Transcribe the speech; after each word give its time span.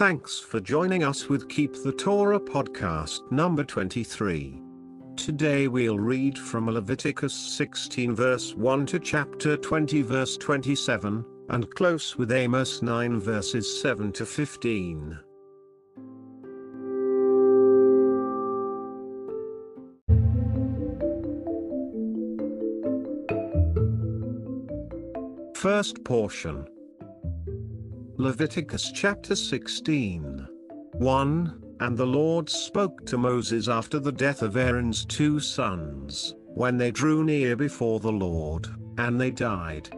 Thanks 0.00 0.40
for 0.40 0.60
joining 0.60 1.04
us 1.04 1.28
with 1.28 1.50
Keep 1.50 1.74
the 1.82 1.92
Torah 1.92 2.40
podcast 2.40 3.30
number 3.30 3.62
23. 3.62 4.58
Today 5.14 5.68
we'll 5.68 5.98
read 5.98 6.38
from 6.38 6.70
Leviticus 6.70 7.34
16 7.34 8.14
verse 8.14 8.54
1 8.54 8.86
to 8.86 8.98
chapter 8.98 9.58
20 9.58 10.00
verse 10.00 10.38
27, 10.38 11.22
and 11.50 11.74
close 11.74 12.16
with 12.16 12.32
Amos 12.32 12.80
9 12.80 13.20
verses 13.20 13.82
7 13.82 14.10
to 14.12 14.24
15. 14.24 15.18
First 25.56 26.02
portion 26.04 26.66
Leviticus 28.20 28.92
chapter 28.92 29.34
16. 29.34 30.46
1. 30.92 31.62
And 31.80 31.96
the 31.96 32.04
Lord 32.04 32.50
spoke 32.50 33.06
to 33.06 33.16
Moses 33.16 33.66
after 33.66 33.98
the 33.98 34.12
death 34.12 34.42
of 34.42 34.58
Aaron's 34.58 35.06
two 35.06 35.40
sons, 35.40 36.34
when 36.48 36.76
they 36.76 36.90
drew 36.90 37.24
near 37.24 37.56
before 37.56 37.98
the 37.98 38.12
Lord, 38.12 38.68
and 38.98 39.18
they 39.18 39.30
died. 39.30 39.88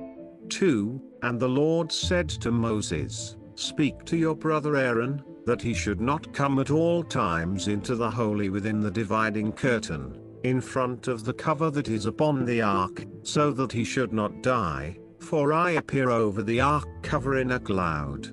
2. 0.51 1.03
And 1.25 1.41
the 1.41 1.49
Lord 1.49 1.91
said 1.91 2.29
to 2.29 2.53
Moses, 2.53 3.37
Speak 3.57 4.05
to 4.05 4.17
your 4.17 4.37
brother 4.37 4.77
Aaron, 4.77 5.21
that 5.45 5.61
he 5.61 5.75
should 5.75 6.01
not 6.01 6.33
come 6.33 6.61
at 6.61 6.71
all 6.71 7.03
times 7.03 7.67
into 7.67 7.97
the 7.97 8.11
holy 8.13 8.51
within 8.51 8.79
the 8.79 8.91
dividing 8.93 9.51
curtain, 9.51 10.17
in 10.45 10.61
front 10.61 11.09
of 11.09 11.25
the 11.25 11.35
cover 11.35 11.73
that 11.73 11.89
is 11.89 12.07
upon 12.07 12.45
the 12.45 12.63
ark, 12.63 13.05
so 13.25 13.51
that 13.51 13.73
he 13.73 13.83
should 13.83 14.13
not 14.13 14.45
die, 14.45 14.97
for 15.23 15.53
I 15.53 15.73
appear 15.73 16.11
over 16.11 16.43
the 16.43 16.61
ark 16.61 16.89
cover 17.03 17.39
in 17.39 17.53
a 17.53 17.61
cloud. 17.61 18.31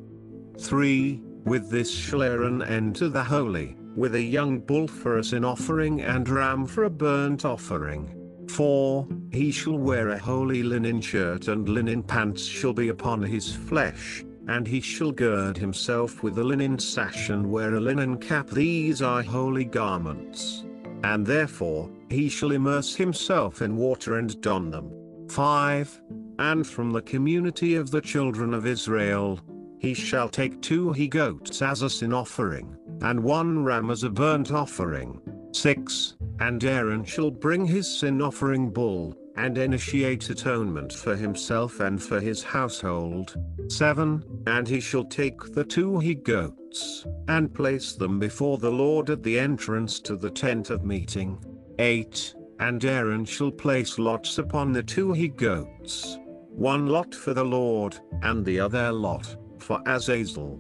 3. 0.59 1.22
With 1.46 1.70
this 1.70 1.90
shall 1.90 2.22
Aaron 2.23 2.62
enter 2.62 3.08
the 3.08 3.23
holy, 3.23 3.78
with 3.96 4.16
a 4.16 4.22
young 4.22 4.59
bull 4.59 4.88
for 4.88 5.18
a 5.18 5.23
sin 5.23 5.46
offering 5.46 6.02
and 6.02 6.28
ram 6.28 6.66
for 6.66 6.84
a 6.84 6.90
burnt 6.90 7.46
offering. 7.46 8.14
4. 8.50 9.08
He 9.31 9.52
shall 9.52 9.78
wear 9.78 10.09
a 10.09 10.20
holy 10.20 10.64
linen 10.64 11.00
shirt 11.02 11.48
and 11.48 11.70
linen 11.70 12.04
pants 12.04 12.44
shall 12.44 12.73
be 12.73 12.90
upon 12.90 13.22
his 13.22 13.56
flesh, 13.56 14.26
and 14.48 14.68
he 14.68 14.81
shall 14.81 15.12
gird 15.12 15.58
himself 15.58 16.24
with 16.24 16.38
a 16.40 16.44
linen 16.44 16.80
sash 16.80 17.30
and 17.30 17.50
wear 17.50 17.76
a 17.76 17.80
linen 17.80 18.18
cap. 18.18 18.50
These 18.50 19.02
are 19.02 19.22
holy 19.22 19.66
garments. 19.66 20.66
And 21.03 21.26
therefore, 21.26 21.90
he 22.09 22.28
shall 22.28 22.52
immerse 22.52 22.96
himself 22.96 23.62
in 23.62 23.78
water 23.78 24.18
and 24.18 24.40
don 24.42 24.72
them. 24.72 24.92
5. 25.30 26.02
And 26.40 26.66
from 26.66 26.92
the 26.92 27.02
community 27.02 27.76
of 27.76 27.92
the 27.92 28.00
children 28.00 28.54
of 28.54 28.66
Israel, 28.66 29.42
he 29.78 29.94
shall 29.94 30.30
take 30.30 30.62
two 30.62 30.94
he 30.94 31.06
goats 31.06 31.62
as 31.62 31.81
a 31.81 31.90
sin 31.90 32.14
offering, 32.14 32.78
and 33.02 33.22
one 33.22 33.66
ram 33.66 33.92
as 33.92 34.04
a 34.04 34.09
burnt 34.09 34.50
offering. 34.50 35.20
6. 35.52 36.16
And 36.40 36.64
Aaron 36.64 37.04
shall 37.04 37.30
bring 37.30 37.66
his 37.66 37.94
sin 38.00 38.22
offering 38.22 38.70
bull, 38.70 39.18
and 39.36 39.58
initiate 39.58 40.30
atonement 40.30 40.94
for 40.94 41.14
himself 41.14 41.81
and 41.81 42.02
for 42.02 42.22
his 42.22 42.42
household. 42.42 43.36
7. 43.68 44.24
And 44.47 44.66
he 44.66 44.80
shall 44.80 45.03
take 45.03 45.53
the 45.53 45.66
two 45.66 46.00
he 46.00 46.16
goats, 46.16 47.06
and 47.28 47.53
place 47.53 47.96
them 47.96 48.18
before 48.18 48.59
the 48.59 48.72
Lord 48.72 49.09
at 49.09 49.24
the 49.24 49.38
entrance 49.38 50.00
to 50.02 50.16
the 50.16 50.30
tent 50.30 50.69
of 50.69 50.86
meeting. 50.86 51.38
8. 51.80 52.34
And 52.62 52.84
Aaron 52.86 53.25
shall 53.25 53.52
place 53.52 54.00
lots 54.00 54.38
upon 54.38 54.72
the 54.72 54.84
two 54.84 55.12
he 55.12 55.28
goats. 55.28 56.18
One 56.59 56.88
lot 56.88 57.16
for 57.16 57.34
the 57.34 57.46
Lord, 57.46 57.97
and 58.22 58.44
the 58.44 58.59
other 58.59 58.92
lot 58.92 59.38
for 59.59 59.81
Azazel. 59.86 60.59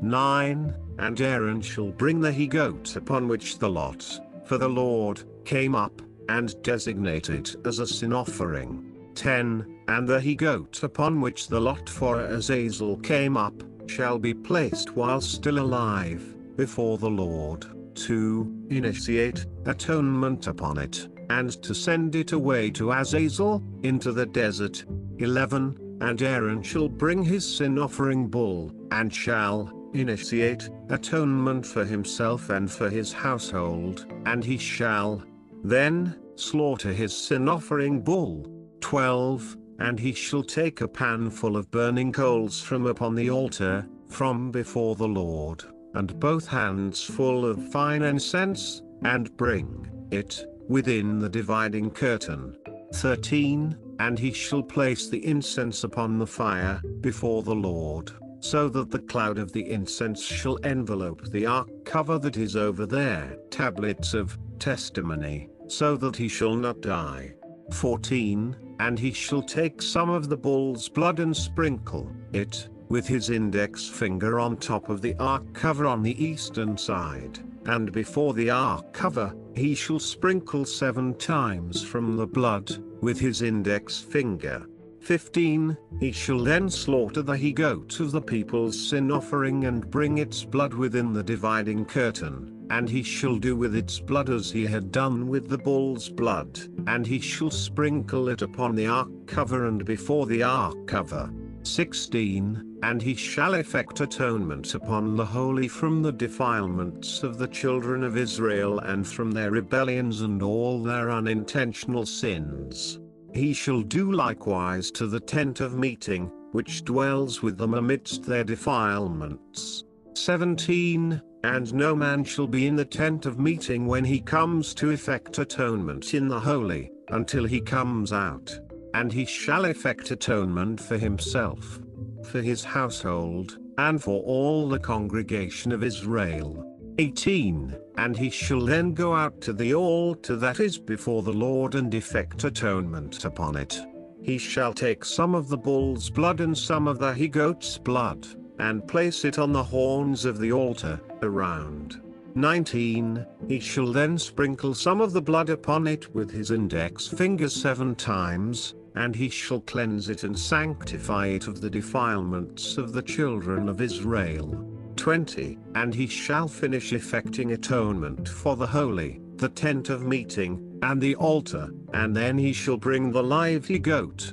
9. 0.00 0.72
And 1.00 1.20
Aaron 1.20 1.60
shall 1.60 1.90
bring 1.90 2.20
the 2.20 2.30
he 2.30 2.46
goat 2.46 2.94
upon 2.94 3.26
which 3.26 3.58
the 3.58 3.68
lot, 3.68 4.20
for 4.44 4.56
the 4.56 4.68
Lord, 4.68 5.24
came 5.44 5.74
up, 5.74 6.00
and 6.28 6.54
designate 6.62 7.28
it 7.28 7.56
as 7.66 7.80
a 7.80 7.86
sin 7.88 8.12
offering. 8.12 8.92
10. 9.16 9.80
And 9.88 10.06
the 10.06 10.20
he 10.20 10.36
goat 10.36 10.80
upon 10.84 11.20
which 11.20 11.48
the 11.48 11.60
lot 11.60 11.88
for 11.88 12.20
Azazel 12.20 12.98
came 12.98 13.36
up, 13.36 13.64
shall 13.88 14.20
be 14.20 14.32
placed 14.32 14.94
while 14.94 15.20
still 15.20 15.58
alive, 15.58 16.22
before 16.56 16.98
the 16.98 17.10
Lord, 17.10 17.66
to 17.96 18.66
initiate 18.70 19.44
atonement 19.66 20.46
upon 20.46 20.78
it 20.78 21.08
and 21.30 21.50
to 21.62 21.74
send 21.74 22.14
it 22.14 22.32
away 22.32 22.70
to 22.70 22.92
Azazel, 22.92 23.62
into 23.82 24.12
the 24.12 24.26
desert. 24.26 24.84
11. 25.22 25.98
And 26.00 26.20
Aaron 26.20 26.62
shall 26.62 26.88
bring 26.88 27.22
his 27.22 27.44
sin 27.56 27.78
offering 27.78 28.28
bull, 28.28 28.72
and 28.90 29.12
shall 29.12 29.72
initiate 29.94 30.68
atonement 30.90 31.64
for 31.64 31.84
himself 31.84 32.50
and 32.50 32.70
for 32.70 32.90
his 32.90 33.12
household, 33.12 34.06
and 34.26 34.44
he 34.44 34.58
shall 34.58 35.22
then 35.62 36.18
slaughter 36.34 36.92
his 36.92 37.16
sin 37.16 37.48
offering 37.48 38.00
bull. 38.00 38.46
12. 38.80 39.56
And 39.78 39.98
he 39.98 40.12
shall 40.12 40.42
take 40.42 40.80
a 40.80 40.88
pan 40.88 41.30
full 41.30 41.56
of 41.56 41.70
burning 41.70 42.12
coals 42.12 42.60
from 42.60 42.86
upon 42.86 43.14
the 43.14 43.30
altar, 43.30 43.86
from 44.08 44.50
before 44.50 44.94
the 44.96 45.08
Lord, 45.08 45.64
and 45.94 46.18
both 46.20 46.46
hands 46.46 47.02
full 47.02 47.46
of 47.46 47.70
fine 47.72 48.02
incense, 48.02 48.82
and 49.02 49.36
bring 49.36 49.88
it 50.10 50.44
within 50.68 51.18
the 51.18 51.28
dividing 51.28 51.90
curtain. 51.90 52.56
13. 52.94 53.76
And 54.02 54.18
he 54.18 54.32
shall 54.32 54.64
place 54.64 55.08
the 55.08 55.24
incense 55.24 55.84
upon 55.84 56.18
the 56.18 56.26
fire, 56.26 56.82
before 57.00 57.44
the 57.44 57.54
Lord, 57.54 58.10
so 58.40 58.68
that 58.68 58.90
the 58.90 58.98
cloud 58.98 59.38
of 59.38 59.52
the 59.52 59.70
incense 59.70 60.20
shall 60.20 60.58
envelope 60.64 61.22
the 61.30 61.46
ark 61.46 61.68
cover 61.84 62.18
that 62.18 62.36
is 62.36 62.56
over 62.56 62.84
there. 62.84 63.36
Tablets 63.50 64.12
of 64.12 64.36
testimony, 64.58 65.48
so 65.68 65.96
that 65.98 66.16
he 66.16 66.26
shall 66.26 66.56
not 66.56 66.80
die. 66.80 67.32
14. 67.74 68.56
And 68.80 68.98
he 68.98 69.12
shall 69.12 69.40
take 69.40 69.80
some 69.80 70.10
of 70.10 70.28
the 70.28 70.36
bull's 70.36 70.88
blood 70.88 71.20
and 71.20 71.36
sprinkle 71.36 72.10
it, 72.32 72.70
with 72.88 73.06
his 73.06 73.30
index 73.30 73.86
finger 73.86 74.40
on 74.40 74.56
top 74.56 74.88
of 74.88 75.00
the 75.00 75.14
ark 75.20 75.44
cover 75.54 75.86
on 75.86 76.02
the 76.02 76.20
eastern 76.20 76.76
side 76.76 77.38
and 77.66 77.92
before 77.92 78.34
the 78.34 78.50
ark 78.50 78.92
cover, 78.92 79.32
he 79.54 79.76
shall 79.76 80.00
sprinkle 80.00 80.64
seven 80.64 81.14
times 81.14 81.84
from 81.84 82.16
the 82.16 82.26
blood, 82.26 82.82
with 83.02 83.20
his 83.20 83.42
index 83.42 83.98
finger. 83.98 84.66
15. 85.00 85.76
He 85.98 86.12
shall 86.12 86.38
then 86.38 86.70
slaughter 86.70 87.22
the 87.22 87.36
he 87.36 87.52
goat 87.52 87.98
of 88.00 88.12
the 88.12 88.20
people's 88.22 88.78
sin 88.78 89.10
offering 89.10 89.64
and 89.64 89.90
bring 89.90 90.18
its 90.18 90.44
blood 90.44 90.72
within 90.72 91.12
the 91.12 91.24
dividing 91.24 91.84
curtain, 91.84 92.66
and 92.70 92.88
he 92.88 93.02
shall 93.02 93.36
do 93.36 93.56
with 93.56 93.74
its 93.74 93.98
blood 93.98 94.30
as 94.30 94.50
he 94.50 94.64
had 94.64 94.92
done 94.92 95.26
with 95.26 95.48
the 95.48 95.58
bull's 95.58 96.08
blood, 96.08 96.58
and 96.86 97.04
he 97.06 97.18
shall 97.18 97.50
sprinkle 97.50 98.28
it 98.28 98.42
upon 98.42 98.76
the 98.76 98.86
ark 98.86 99.10
cover 99.26 99.66
and 99.66 99.84
before 99.84 100.26
the 100.26 100.42
ark 100.42 100.86
cover. 100.86 101.30
16. 101.64 102.71
And 102.82 103.00
he 103.00 103.14
shall 103.14 103.54
effect 103.54 104.00
atonement 104.00 104.74
upon 104.74 105.16
the 105.16 105.24
holy 105.24 105.68
from 105.68 106.02
the 106.02 106.12
defilements 106.12 107.22
of 107.22 107.38
the 107.38 107.46
children 107.46 108.02
of 108.02 108.16
Israel 108.16 108.80
and 108.80 109.06
from 109.06 109.30
their 109.30 109.52
rebellions 109.52 110.22
and 110.22 110.42
all 110.42 110.82
their 110.82 111.10
unintentional 111.10 112.04
sins. 112.06 112.98
He 113.32 113.52
shall 113.52 113.82
do 113.82 114.12
likewise 114.12 114.90
to 114.92 115.06
the 115.06 115.20
tent 115.20 115.60
of 115.60 115.78
meeting, 115.78 116.30
which 116.50 116.84
dwells 116.84 117.40
with 117.40 117.56
them 117.56 117.74
amidst 117.74 118.24
their 118.24 118.44
defilements. 118.44 119.84
17. 120.14 121.22
And 121.44 121.74
no 121.74 121.96
man 121.96 122.24
shall 122.24 122.46
be 122.46 122.66
in 122.66 122.76
the 122.76 122.84
tent 122.84 123.26
of 123.26 123.38
meeting 123.38 123.86
when 123.86 124.04
he 124.04 124.20
comes 124.20 124.74
to 124.74 124.90
effect 124.90 125.38
atonement 125.38 126.14
in 126.14 126.28
the 126.28 126.38
holy, 126.38 126.90
until 127.08 127.44
he 127.44 127.60
comes 127.60 128.12
out 128.12 128.58
and 128.94 129.12
he 129.12 129.24
shall 129.24 129.64
effect 129.64 130.10
atonement 130.10 130.80
for 130.80 130.98
himself, 130.98 131.80
for 132.26 132.40
his 132.40 132.64
household, 132.64 133.58
and 133.78 134.02
for 134.02 134.22
all 134.22 134.68
the 134.68 134.78
congregation 134.78 135.72
of 135.72 135.82
Israel. 135.82 136.68
18. 136.98 137.76
And 137.96 138.16
he 138.16 138.30
shall 138.30 138.64
then 138.64 138.94
go 138.94 139.14
out 139.14 139.40
to 139.42 139.52
the 139.52 139.74
altar 139.74 140.36
that 140.36 140.60
is 140.60 140.78
before 140.78 141.22
the 141.22 141.32
Lord 141.32 141.74
and 141.74 141.92
effect 141.94 142.44
atonement 142.44 143.24
upon 143.24 143.56
it. 143.56 143.80
He 144.22 144.38
shall 144.38 144.72
take 144.72 145.04
some 145.04 145.34
of 145.34 145.48
the 145.48 145.56
bull's 145.56 146.10
blood 146.10 146.40
and 146.40 146.56
some 146.56 146.86
of 146.86 146.98
the 146.98 147.12
he 147.12 147.28
goat's 147.28 147.78
blood, 147.78 148.26
and 148.58 148.86
place 148.86 149.24
it 149.24 149.38
on 149.38 149.52
the 149.52 149.64
horns 149.64 150.24
of 150.24 150.38
the 150.38 150.52
altar, 150.52 151.00
around. 151.22 152.00
19. 152.34 153.26
He 153.48 153.60
shall 153.60 153.92
then 153.92 154.16
sprinkle 154.16 154.74
some 154.74 155.00
of 155.00 155.12
the 155.12 155.20
blood 155.20 155.50
upon 155.50 155.86
it 155.86 156.14
with 156.14 156.30
his 156.30 156.50
index 156.50 157.08
finger 157.08 157.48
seven 157.48 157.94
times, 157.94 158.74
and 158.94 159.14
he 159.14 159.28
shall 159.28 159.60
cleanse 159.60 160.08
it 160.08 160.24
and 160.24 160.38
sanctify 160.38 161.26
it 161.26 161.46
of 161.46 161.60
the 161.60 161.70
defilements 161.70 162.76
of 162.76 162.92
the 162.92 163.02
children 163.02 163.68
of 163.68 163.80
Israel. 163.80 164.68
20. 164.96 165.58
And 165.74 165.94
he 165.94 166.06
shall 166.06 166.48
finish 166.48 166.92
effecting 166.92 167.52
atonement 167.52 168.28
for 168.28 168.56
the 168.56 168.66
holy, 168.66 169.20
the 169.36 169.48
tent 169.48 169.88
of 169.88 170.02
meeting, 170.06 170.78
and 170.82 171.00
the 171.00 171.14
altar, 171.16 171.70
and 171.94 172.14
then 172.14 172.36
he 172.36 172.52
shall 172.52 172.76
bring 172.76 173.10
the 173.10 173.22
live 173.22 173.66
he 173.66 173.78
goat. 173.78 174.32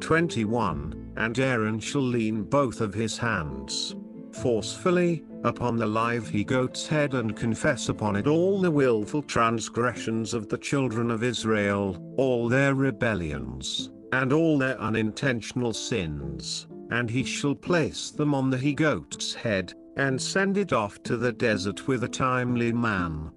21. 0.00 1.12
And 1.16 1.38
Aaron 1.38 1.78
shall 1.78 2.02
lean 2.02 2.42
both 2.42 2.80
of 2.80 2.92
his 2.92 3.16
hands 3.16 3.94
forcefully, 4.34 5.24
upon 5.44 5.76
the 5.76 5.86
live 5.86 6.28
he 6.28 6.44
goat's 6.44 6.86
head 6.86 7.14
and 7.14 7.36
confess 7.36 7.88
upon 7.88 8.16
it 8.16 8.26
all 8.26 8.60
the 8.60 8.70
wilful 8.70 9.22
transgressions 9.22 10.34
of 10.34 10.48
the 10.48 10.58
children 10.58 11.10
of 11.10 11.22
Israel, 11.22 11.96
all 12.16 12.48
their 12.48 12.74
rebellions, 12.74 13.90
and 14.14 14.32
all 14.32 14.56
their 14.56 14.80
unintentional 14.80 15.72
sins, 15.72 16.68
and 16.90 17.10
he 17.10 17.24
shall 17.24 17.54
place 17.54 18.12
them 18.12 18.32
on 18.32 18.48
the 18.48 18.56
he 18.56 18.72
goat's 18.72 19.34
head, 19.34 19.74
and 19.96 20.22
send 20.22 20.56
it 20.56 20.72
off 20.72 21.02
to 21.02 21.16
the 21.16 21.32
desert 21.32 21.88
with 21.88 22.04
a 22.04 22.08
timely 22.08 22.72
man. 22.72 23.28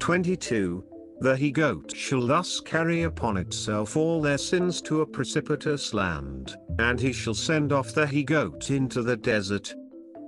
22. 0.00 0.84
The 1.20 1.36
he 1.36 1.52
goat 1.52 1.92
shall 1.96 2.26
thus 2.26 2.60
carry 2.60 3.04
upon 3.04 3.36
itself 3.36 3.96
all 3.96 4.20
their 4.20 4.36
sins 4.36 4.82
to 4.82 5.02
a 5.02 5.06
precipitous 5.06 5.94
land, 5.94 6.56
and 6.80 6.98
he 7.00 7.12
shall 7.12 7.32
send 7.32 7.72
off 7.72 7.94
the 7.94 8.06
he 8.06 8.24
goat 8.24 8.70
into 8.70 9.02
the 9.02 9.16
desert. 9.16 9.72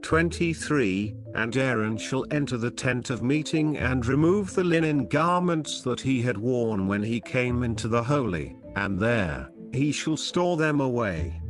23. 0.02 1.16
And 1.34 1.56
Aaron 1.56 1.96
shall 1.96 2.24
enter 2.30 2.56
the 2.56 2.70
tent 2.70 3.10
of 3.10 3.24
meeting 3.24 3.76
and 3.76 4.06
remove 4.06 4.54
the 4.54 4.64
linen 4.64 5.08
garments 5.08 5.82
that 5.82 6.00
he 6.00 6.22
had 6.22 6.38
worn 6.38 6.86
when 6.86 7.02
he 7.02 7.20
came 7.20 7.64
into 7.64 7.88
the 7.88 8.04
holy, 8.04 8.56
and 8.76 8.98
there 9.00 9.50
he 9.72 9.92
shall 9.92 10.16
store 10.16 10.56
them 10.56 10.80
away. 10.80 11.40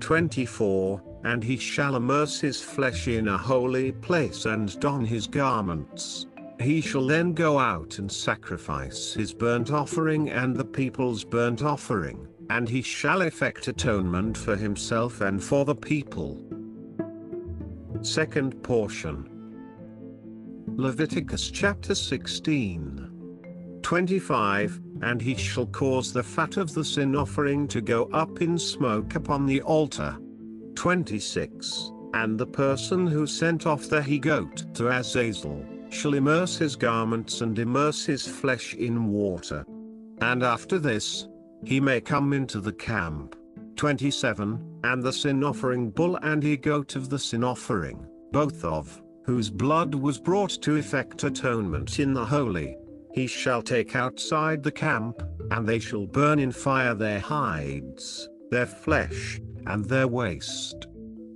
24. 0.00 1.02
And 1.24 1.44
he 1.44 1.56
shall 1.56 1.94
immerse 1.96 2.40
his 2.40 2.60
flesh 2.60 3.06
in 3.06 3.28
a 3.28 3.38
holy 3.38 3.92
place 3.92 4.44
and 4.44 4.78
don 4.80 5.04
his 5.04 5.26
garments. 5.26 6.26
He 6.60 6.80
shall 6.80 7.06
then 7.06 7.32
go 7.32 7.58
out 7.58 7.98
and 7.98 8.10
sacrifice 8.10 9.14
his 9.14 9.32
burnt 9.32 9.70
offering 9.70 10.30
and 10.30 10.56
the 10.56 10.64
people's 10.64 11.24
burnt 11.24 11.62
offering, 11.62 12.28
and 12.50 12.68
he 12.68 12.82
shall 12.82 13.22
effect 13.22 13.68
atonement 13.68 14.36
for 14.36 14.56
himself 14.56 15.20
and 15.20 15.42
for 15.42 15.64
the 15.64 15.74
people. 15.74 16.40
Second 18.02 18.62
portion 18.62 19.28
Leviticus 20.76 21.50
chapter 21.50 21.94
16. 21.94 23.11
25 23.82 24.80
And 25.02 25.20
he 25.20 25.34
shall 25.34 25.66
cause 25.66 26.12
the 26.12 26.22
fat 26.22 26.56
of 26.56 26.72
the 26.72 26.84
sin 26.84 27.16
offering 27.16 27.66
to 27.68 27.80
go 27.80 28.04
up 28.12 28.40
in 28.40 28.58
smoke 28.58 29.14
upon 29.14 29.46
the 29.46 29.60
altar. 29.62 30.16
26 30.74 31.92
And 32.14 32.38
the 32.38 32.46
person 32.46 33.06
who 33.06 33.26
sent 33.26 33.66
off 33.66 33.88
the 33.88 34.02
he 34.02 34.18
goat 34.18 34.64
to 34.74 34.88
Azazel 34.88 35.64
shall 35.90 36.14
immerse 36.14 36.56
his 36.56 36.76
garments 36.76 37.40
and 37.40 37.58
immerse 37.58 38.06
his 38.06 38.26
flesh 38.26 38.74
in 38.74 39.06
water. 39.06 39.64
And 40.20 40.42
after 40.42 40.78
this, 40.78 41.28
he 41.64 41.80
may 41.80 42.00
come 42.00 42.32
into 42.32 42.60
the 42.60 42.72
camp. 42.72 43.36
27 43.76 44.80
And 44.84 45.02
the 45.02 45.12
sin 45.12 45.44
offering 45.44 45.90
bull 45.90 46.16
and 46.22 46.42
he 46.42 46.56
goat 46.56 46.96
of 46.96 47.08
the 47.08 47.18
sin 47.18 47.44
offering, 47.44 48.06
both 48.30 48.64
of 48.64 49.02
whose 49.24 49.50
blood 49.50 49.94
was 49.94 50.18
brought 50.18 50.50
to 50.62 50.76
effect 50.76 51.22
atonement 51.24 52.00
in 52.00 52.12
the 52.12 52.24
holy, 52.24 52.76
he 53.12 53.26
shall 53.26 53.62
take 53.62 53.94
outside 53.94 54.62
the 54.62 54.72
camp, 54.72 55.22
and 55.50 55.68
they 55.68 55.78
shall 55.78 56.06
burn 56.06 56.38
in 56.38 56.52
fire 56.52 56.94
their 56.94 57.20
hides, 57.20 58.28
their 58.50 58.66
flesh, 58.66 59.40
and 59.66 59.84
their 59.84 60.08
waste. 60.08 60.86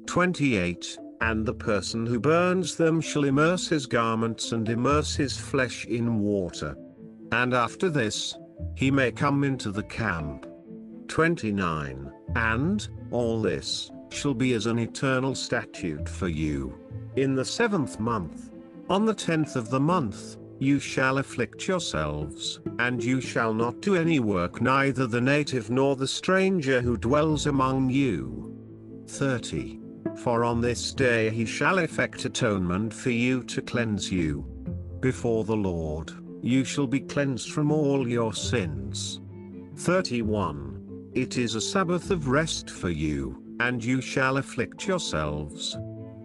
28 0.06 0.98
and 1.20 1.46
the 1.46 1.54
person 1.54 2.06
who 2.06 2.20
burns 2.20 2.76
them 2.76 3.00
shall 3.00 3.24
immerse 3.24 3.68
his 3.68 3.86
garments 3.86 4.52
and 4.52 4.68
immerse 4.68 5.14
his 5.16 5.36
flesh 5.36 5.86
in 5.86 6.20
water. 6.20 6.76
And 7.32 7.54
after 7.54 7.88
this, 7.88 8.36
he 8.74 8.90
may 8.90 9.12
come 9.12 9.44
into 9.44 9.70
the 9.70 9.82
camp. 9.82 10.46
29. 11.08 12.12
And, 12.34 12.88
all 13.10 13.40
this, 13.40 13.90
shall 14.10 14.34
be 14.34 14.54
as 14.54 14.66
an 14.66 14.78
eternal 14.78 15.34
statute 15.34 16.08
for 16.08 16.28
you. 16.28 16.78
In 17.16 17.34
the 17.34 17.44
seventh 17.44 17.98
month, 17.98 18.50
on 18.88 19.04
the 19.04 19.14
tenth 19.14 19.56
of 19.56 19.70
the 19.70 19.80
month, 19.80 20.36
you 20.58 20.80
shall 20.80 21.18
afflict 21.18 21.68
yourselves, 21.68 22.60
and 22.78 23.02
you 23.02 23.20
shall 23.20 23.52
not 23.52 23.80
do 23.80 23.94
any 23.96 24.20
work 24.20 24.60
neither 24.60 25.06
the 25.06 25.20
native 25.20 25.70
nor 25.70 25.96
the 25.96 26.08
stranger 26.08 26.80
who 26.80 26.96
dwells 26.96 27.46
among 27.46 27.90
you. 27.90 28.54
30. 29.08 29.80
For 30.16 30.44
on 30.44 30.60
this 30.60 30.92
day 30.92 31.30
he 31.30 31.44
shall 31.44 31.78
effect 31.78 32.24
atonement 32.24 32.92
for 32.92 33.10
you 33.10 33.42
to 33.44 33.60
cleanse 33.60 34.10
you. 34.10 34.46
Before 35.00 35.44
the 35.44 35.56
Lord, 35.56 36.12
you 36.42 36.64
shall 36.64 36.86
be 36.86 37.00
cleansed 37.00 37.52
from 37.52 37.70
all 37.70 38.08
your 38.08 38.32
sins. 38.32 39.20
31. 39.76 41.10
It 41.12 41.36
is 41.36 41.54
a 41.54 41.60
Sabbath 41.60 42.10
of 42.10 42.28
rest 42.28 42.70
for 42.70 42.90
you, 42.90 43.42
and 43.60 43.84
you 43.84 44.00
shall 44.00 44.38
afflict 44.38 44.86
yourselves. 44.86 45.76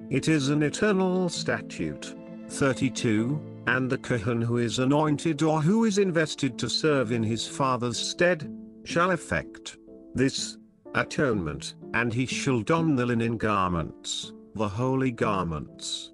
It 0.09 0.27
is 0.27 0.49
an 0.49 0.63
eternal 0.63 1.29
statute. 1.29 2.15
32. 2.49 3.50
And 3.67 3.89
the 3.89 3.97
Kohen 3.97 4.41
who 4.41 4.57
is 4.57 4.79
anointed 4.79 5.41
or 5.43 5.61
who 5.61 5.85
is 5.85 5.97
invested 5.97 6.57
to 6.59 6.69
serve 6.69 7.11
in 7.11 7.23
his 7.23 7.47
father's 7.47 7.97
stead, 7.97 8.51
shall 8.83 9.11
effect 9.11 9.77
this 10.13 10.57
atonement, 10.95 11.75
and 11.93 12.13
he 12.13 12.25
shall 12.25 12.61
don 12.61 12.95
the 12.95 13.05
linen 13.05 13.37
garments, 13.37 14.33
the 14.55 14.67
holy 14.67 15.11
garments. 15.11 16.11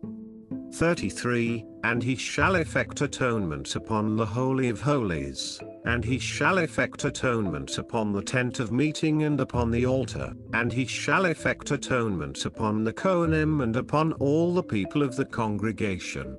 33 0.73 1.65
And 1.83 2.03
he 2.03 2.15
shall 2.15 2.55
effect 2.55 3.01
atonement 3.01 3.75
upon 3.75 4.15
the 4.15 4.25
Holy 4.25 4.69
of 4.69 4.81
Holies, 4.81 5.59
and 5.85 6.03
he 6.03 6.19
shall 6.19 6.59
effect 6.59 7.03
atonement 7.05 7.77
upon 7.77 8.11
the 8.11 8.21
tent 8.21 8.59
of 8.59 8.71
meeting 8.71 9.23
and 9.23 9.39
upon 9.39 9.71
the 9.71 9.85
altar, 9.85 10.33
and 10.53 10.71
he 10.71 10.85
shall 10.85 11.25
effect 11.25 11.71
atonement 11.71 12.45
upon 12.45 12.83
the 12.83 12.93
Kohanim 12.93 13.63
and 13.63 13.75
upon 13.75 14.13
all 14.13 14.53
the 14.53 14.63
people 14.63 15.01
of 15.01 15.15
the 15.15 15.25
congregation. 15.25 16.37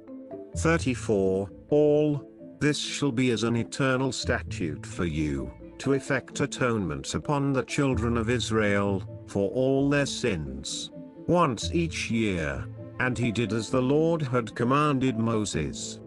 34 0.57 1.51
All 1.71 2.31
this 2.61 2.79
shall 2.79 3.13
be 3.13 3.31
as 3.31 3.45
an 3.45 3.57
eternal 3.57 4.11
statute 4.11 4.85
for 4.85 5.05
you 5.05 5.53
to 5.79 5.93
effect 5.93 6.41
atonement 6.41 7.15
upon 7.15 7.53
the 7.53 7.63
children 7.63 8.17
of 8.17 8.29
Israel, 8.29 9.03
for 9.29 9.51
all 9.51 9.89
their 9.89 10.07
sins, 10.07 10.91
once 11.27 11.71
each 11.73 12.11
year, 12.11 12.67
and 13.01 13.17
he 13.17 13.31
did 13.31 13.53
as 13.53 13.71
the 13.71 13.81
Lord 13.81 14.23
had 14.23 14.55
commanded 14.55 15.19
Moses. 15.19 16.01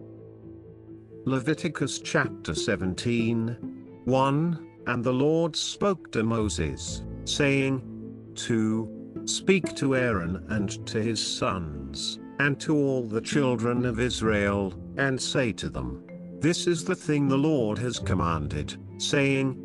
Leviticus 1.24 2.00
chapter 2.00 2.54
17 2.54 3.56
1 4.04 4.68
And 4.88 5.04
the 5.04 5.12
Lord 5.12 5.54
spoke 5.56 6.10
to 6.12 6.22
Moses, 6.22 7.04
saying, 7.24 7.82
2. 8.34 9.22
Speak 9.24 9.76
to 9.76 9.94
Aaron 9.94 10.44
and 10.48 10.84
to 10.86 11.00
his 11.00 11.24
sons, 11.24 12.18
and 12.38 12.60
to 12.60 12.76
all 12.76 13.02
the 13.02 13.20
children 13.20 13.84
of 13.84 14.00
Israel, 14.00 14.74
and 14.96 15.20
say 15.20 15.52
to 15.52 15.68
them, 15.68 16.04
This 16.40 16.66
is 16.66 16.84
the 16.84 16.94
thing 16.94 17.28
the 17.28 17.36
Lord 17.36 17.78
has 17.78 17.98
commanded, 17.98 18.76
saying, 18.98 19.58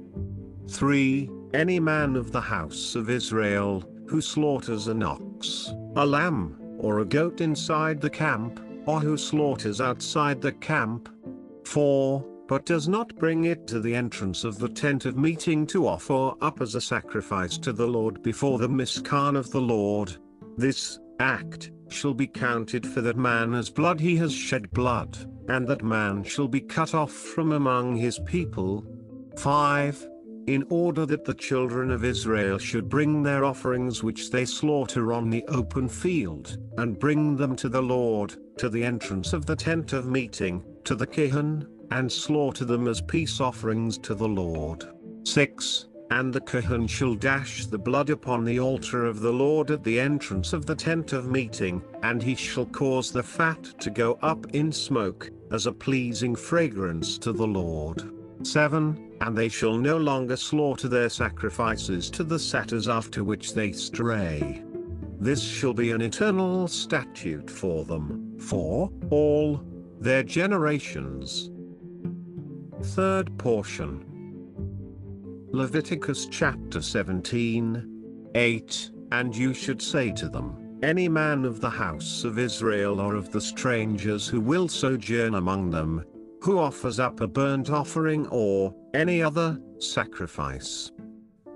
3. 0.69 1.29
Any 1.53 1.79
man 1.79 2.17
of 2.17 2.31
the 2.31 2.41
house 2.41 2.93
of 2.95 3.09
Israel, 3.09 3.83
who 4.07 4.19
slaughters 4.19 4.88
an 4.88 5.01
ox, 5.01 5.74
a 5.95 6.05
lamb, 6.05 6.57
or 6.77 7.00
a 7.00 7.05
goat 7.05 7.41
inside 7.41 8.01
the 8.01 8.09
camp, 8.09 8.59
or 8.86 9.00
who 9.00 9.17
slaughters 9.17 9.81
outside 9.81 10.41
the 10.41 10.51
camp. 10.51 11.09
4. 11.65 12.25
But 12.47 12.65
does 12.65 12.88
not 12.88 13.15
bring 13.17 13.45
it 13.45 13.67
to 13.67 13.81
the 13.81 13.93
entrance 13.93 14.43
of 14.45 14.57
the 14.57 14.69
tent 14.69 15.05
of 15.05 15.17
meeting 15.17 15.67
to 15.67 15.88
offer 15.88 16.31
up 16.41 16.62
as 16.62 16.75
a 16.75 16.81
sacrifice 16.81 17.57
to 17.57 17.74
the 17.74 17.88
Lord 17.88 18.24
before 18.24 18.57
the 18.57 18.69
Mishkan 18.69 19.36
of 19.36 19.51
the 19.51 19.62
Lord. 19.62 20.15
This 20.57 21.00
act 21.19 21.71
shall 21.89 22.13
be 22.13 22.27
counted 22.27 22.86
for 22.86 23.01
that 23.01 23.17
man 23.17 23.53
as 23.53 23.70
blood 23.70 24.00
he 24.00 24.15
has 24.17 24.34
shed 24.34 24.72
blood, 24.72 25.17
and 25.48 25.67
that 25.67 25.84
man 25.84 26.24
shall 26.24 26.48
be 26.48 26.62
cut 26.62 26.94
off 26.94 27.12
from 27.12 27.51
among 27.51 27.96
his 27.96 28.20
people. 28.20 28.86
5 29.38 30.08
in 30.48 30.65
order 30.70 31.06
that 31.06 31.25
the 31.25 31.34
children 31.34 31.91
of 31.91 32.06
Israel 32.06 32.58
should 32.58 32.88
bring 32.88 33.22
their 33.22 33.44
offerings 33.44 34.01
which 34.01 34.32
they 34.32 34.46
slaughter 34.46 35.12
on 35.12 35.29
the 35.29 35.44
open 35.50 35.89
field, 35.89 36.58
and 36.77 36.98
bring 36.98 37.36
them 37.36 37.56
to 37.58 37.67
the 37.67 37.82
Lord, 37.82 38.36
to 38.58 38.70
the 38.70 38.84
entrance 38.84 39.34
of 39.34 39.46
the 39.46 39.56
tent 39.56 39.91
of 39.91 40.08
meeting, 40.08 40.63
to 40.86 40.96
the 40.96 41.06
Kohen, 41.06 41.67
and 41.91 42.10
slaughter 42.10 42.63
them 42.63 42.88
as 42.88 43.01
peace 43.01 43.41
offerings 43.41 43.98
to 44.00 44.15
the 44.15 44.27
Lord. 44.27 44.86
6. 45.25 45.88
And 46.09 46.33
the 46.33 46.41
Kohen 46.41 46.87
shall 46.87 47.15
dash 47.15 47.65
the 47.65 47.77
blood 47.77 48.09
upon 48.09 48.45
the 48.45 48.59
altar 48.59 49.05
of 49.05 49.19
the 49.19 49.31
Lord 49.31 49.71
at 49.71 49.83
the 49.83 49.99
entrance 49.99 50.53
of 50.53 50.65
the 50.65 50.75
tent 50.75 51.11
of 51.11 51.29
meeting, 51.29 51.81
and 52.01 52.23
he 52.23 52.33
shall 52.33 52.65
cause 52.67 53.11
the 53.11 53.23
fat 53.23 53.61
to 53.79 53.89
go 53.89 54.17
up 54.21 54.45
in 54.53 54.71
smoke, 54.71 55.29
as 55.51 55.65
a 55.65 55.71
pleasing 55.71 56.35
fragrance 56.35 57.17
to 57.17 57.33
the 57.33 57.45
Lord. 57.47 58.13
7. 58.43 59.11
And 59.19 59.37
they 59.37 59.49
shall 59.49 59.77
no 59.77 59.97
longer 59.97 60.37
slaughter 60.37 60.87
their 60.87 61.09
sacrifices 61.09 62.09
to 62.11 62.23
the 62.23 62.39
satyrs 62.39 62.87
after 62.87 63.23
which 63.23 63.53
they 63.53 63.71
stray. 63.71 64.63
This 65.19 65.41
shall 65.41 65.73
be 65.73 65.91
an 65.91 66.01
eternal 66.01 66.67
statute 66.67 67.49
for 67.49 67.83
them, 67.83 68.37
for 68.39 68.91
all 69.09 69.61
their 69.99 70.23
generations. 70.23 71.49
Third 72.81 73.35
portion 73.39 74.06
Leviticus 75.57 76.27
chapter 76.27 76.83
17 76.83 78.29
8 78.35 78.91
And 79.11 79.35
you 79.35 79.55
should 79.55 79.81
say 79.81 80.11
to 80.11 80.29
them, 80.29 80.77
any 80.83 81.09
man 81.09 81.45
of 81.45 81.59
the 81.59 81.69
house 81.71 82.23
of 82.23 82.37
Israel 82.37 83.01
or 83.01 83.15
of 83.15 83.31
the 83.31 83.41
strangers 83.41 84.27
who 84.27 84.39
will 84.39 84.67
sojourn 84.67 85.33
among 85.33 85.71
them, 85.71 86.05
who 86.43 86.59
offers 86.59 86.99
up 86.99 87.21
a 87.21 87.27
burnt 87.27 87.71
offering 87.71 88.27
or 88.27 88.71
any 88.93 89.23
other 89.23 89.59
sacrifice. 89.79 90.91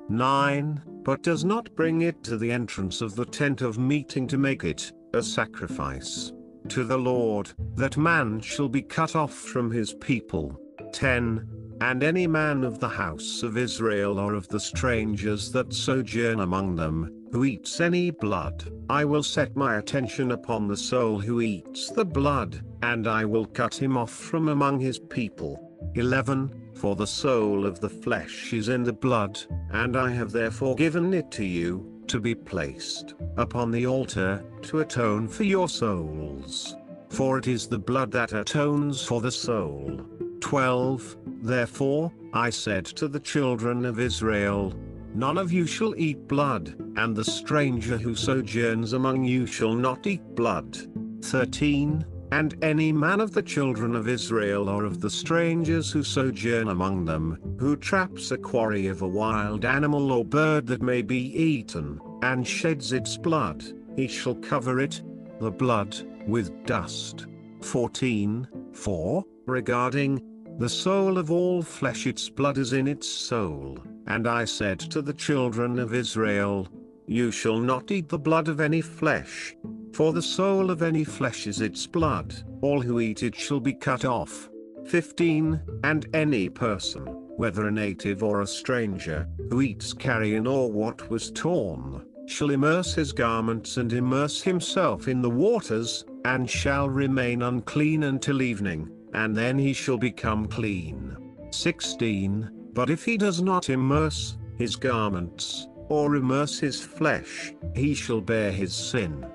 9. 0.09 0.81
But 1.03 1.21
does 1.21 1.45
not 1.45 1.75
bring 1.75 2.01
it 2.01 2.23
to 2.23 2.37
the 2.37 2.51
entrance 2.51 3.01
of 3.01 3.15
the 3.15 3.25
tent 3.25 3.61
of 3.61 3.77
meeting 3.77 4.25
to 4.29 4.39
make 4.39 4.63
it 4.63 4.91
a 5.13 5.21
sacrifice 5.21 6.33
to 6.69 6.83
the 6.83 6.97
Lord, 6.97 7.51
that 7.75 7.97
man 7.97 8.39
shall 8.39 8.67
be 8.67 8.81
cut 8.81 9.15
off 9.15 9.33
from 9.33 9.69
his 9.69 9.93
people. 9.93 10.59
10. 10.91 11.60
And 11.81 12.03
any 12.03 12.27
man 12.27 12.63
of 12.63 12.77
the 12.77 12.87
house 12.87 13.41
of 13.41 13.57
Israel 13.57 14.19
or 14.19 14.35
of 14.35 14.47
the 14.47 14.59
strangers 14.59 15.51
that 15.53 15.73
sojourn 15.73 16.39
among 16.39 16.75
them, 16.75 17.25
who 17.31 17.43
eats 17.43 17.81
any 17.81 18.11
blood, 18.11 18.71
I 18.87 19.03
will 19.03 19.23
set 19.23 19.55
my 19.55 19.77
attention 19.77 20.31
upon 20.31 20.67
the 20.67 20.77
soul 20.77 21.17
who 21.19 21.41
eats 21.41 21.89
the 21.89 22.05
blood, 22.05 22.63
and 22.83 23.07
I 23.07 23.25
will 23.25 23.47
cut 23.47 23.73
him 23.73 23.97
off 23.97 24.11
from 24.11 24.49
among 24.49 24.79
his 24.79 24.99
people. 24.99 25.59
11. 25.95 26.53
For 26.75 26.95
the 26.95 27.07
soul 27.07 27.65
of 27.65 27.79
the 27.79 27.89
flesh 27.89 28.53
is 28.53 28.69
in 28.69 28.83
the 28.83 28.93
blood, 28.93 29.39
and 29.71 29.97
I 29.97 30.11
have 30.11 30.31
therefore 30.31 30.75
given 30.75 31.11
it 31.15 31.31
to 31.31 31.45
you, 31.45 32.03
to 32.05 32.19
be 32.19 32.35
placed 32.35 33.15
upon 33.37 33.71
the 33.71 33.87
altar, 33.87 34.45
to 34.63 34.81
atone 34.81 35.27
for 35.27 35.45
your 35.45 35.67
souls. 35.67 36.75
For 37.09 37.39
it 37.39 37.47
is 37.47 37.67
the 37.67 37.79
blood 37.79 38.11
that 38.11 38.33
atones 38.33 39.03
for 39.03 39.19
the 39.19 39.31
soul. 39.31 40.05
12. 40.41 41.15
Therefore, 41.41 42.11
I 42.33 42.49
said 42.49 42.85
to 42.85 43.07
the 43.07 43.19
children 43.19 43.85
of 43.85 43.99
Israel, 43.99 44.73
None 45.13 45.37
of 45.37 45.51
you 45.51 45.65
shall 45.65 45.93
eat 45.97 46.27
blood, 46.27 46.75
and 46.97 47.15
the 47.15 47.23
stranger 47.23 47.97
who 47.97 48.15
sojourns 48.15 48.93
among 48.93 49.23
you 49.23 49.45
shall 49.45 49.73
not 49.73 50.07
eat 50.07 50.35
blood. 50.35 50.77
13. 51.23 52.05
And 52.31 52.55
any 52.63 52.93
man 52.93 53.19
of 53.19 53.33
the 53.33 53.41
children 53.41 53.93
of 53.93 54.07
Israel 54.07 54.69
or 54.69 54.85
of 54.85 55.01
the 55.01 55.09
strangers 55.09 55.91
who 55.91 56.01
sojourn 56.01 56.69
among 56.69 57.03
them, 57.03 57.37
who 57.59 57.75
traps 57.75 58.31
a 58.31 58.37
quarry 58.37 58.87
of 58.87 59.01
a 59.01 59.07
wild 59.07 59.65
animal 59.65 60.13
or 60.13 60.23
bird 60.23 60.65
that 60.67 60.81
may 60.81 61.01
be 61.01 61.35
eaten, 61.37 61.99
and 62.21 62.47
sheds 62.47 62.93
its 62.93 63.17
blood, 63.17 63.63
he 63.97 64.07
shall 64.07 64.35
cover 64.35 64.79
it, 64.79 65.01
the 65.41 65.51
blood, 65.51 65.95
with 66.25 66.65
dust. 66.65 67.27
14. 67.61 68.47
4. 68.73 69.25
Regarding 69.45 70.21
the 70.61 70.69
soul 70.69 71.17
of 71.17 71.31
all 71.31 71.63
flesh, 71.63 72.05
its 72.05 72.29
blood 72.29 72.59
is 72.59 72.73
in 72.73 72.87
its 72.87 73.07
soul. 73.07 73.79
And 74.05 74.27
I 74.27 74.45
said 74.45 74.79
to 74.91 75.01
the 75.01 75.13
children 75.13 75.79
of 75.79 75.95
Israel, 75.95 76.67
You 77.07 77.31
shall 77.31 77.57
not 77.57 77.89
eat 77.89 78.09
the 78.09 78.19
blood 78.19 78.47
of 78.47 78.59
any 78.59 78.81
flesh, 78.81 79.55
for 79.91 80.13
the 80.13 80.21
soul 80.21 80.69
of 80.69 80.83
any 80.83 81.03
flesh 81.03 81.47
is 81.47 81.61
its 81.61 81.87
blood, 81.87 82.35
all 82.61 82.79
who 82.79 82.99
eat 82.99 83.23
it 83.23 83.35
shall 83.35 83.59
be 83.59 83.73
cut 83.73 84.05
off. 84.05 84.51
15. 84.85 85.59
And 85.83 86.07
any 86.13 86.47
person, 86.47 87.07
whether 87.37 87.67
a 87.67 87.71
native 87.71 88.21
or 88.21 88.41
a 88.41 88.47
stranger, 88.47 89.27
who 89.49 89.61
eats 89.61 89.93
carrion 89.93 90.45
or 90.45 90.71
what 90.71 91.09
was 91.09 91.31
torn, 91.31 92.05
shall 92.27 92.51
immerse 92.51 92.93
his 92.93 93.11
garments 93.11 93.77
and 93.77 93.91
immerse 93.93 94.43
himself 94.43 95.07
in 95.07 95.23
the 95.23 95.29
waters, 95.29 96.05
and 96.23 96.47
shall 96.47 96.87
remain 96.87 97.41
unclean 97.41 98.03
until 98.03 98.43
evening, 98.43 98.91
and 99.13 99.35
then 99.35 99.57
he 99.57 99.73
shall 99.73 99.97
become 99.97 100.47
clean. 100.47 101.17
16. 101.51 102.49
But 102.73 102.89
if 102.89 103.03
he 103.03 103.17
does 103.17 103.41
not 103.41 103.69
immerse 103.69 104.37
his 104.57 104.75
garments, 104.75 105.67
or 105.89 106.15
immerse 106.15 106.57
his 106.57 106.79
flesh, 106.81 107.53
he 107.75 107.93
shall 107.93 108.21
bear 108.21 108.51
his 108.51 108.73
sin. 108.73 109.25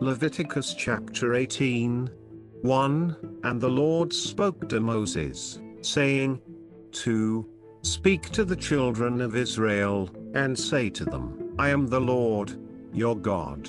Leviticus 0.00 0.74
chapter 0.74 1.34
18. 1.34 2.10
1. 2.62 3.40
And 3.44 3.60
the 3.60 3.68
Lord 3.68 4.12
spoke 4.12 4.68
to 4.68 4.80
Moses, 4.80 5.60
saying, 5.82 6.40
2. 6.92 7.46
Speak 7.82 8.30
to 8.30 8.44
the 8.44 8.56
children 8.56 9.20
of 9.20 9.36
Israel, 9.36 10.10
and 10.34 10.58
say 10.58 10.90
to 10.90 11.04
them, 11.04 11.54
I 11.58 11.68
am 11.68 11.86
the 11.86 12.00
Lord, 12.00 12.56
your 12.92 13.16
God. 13.16 13.68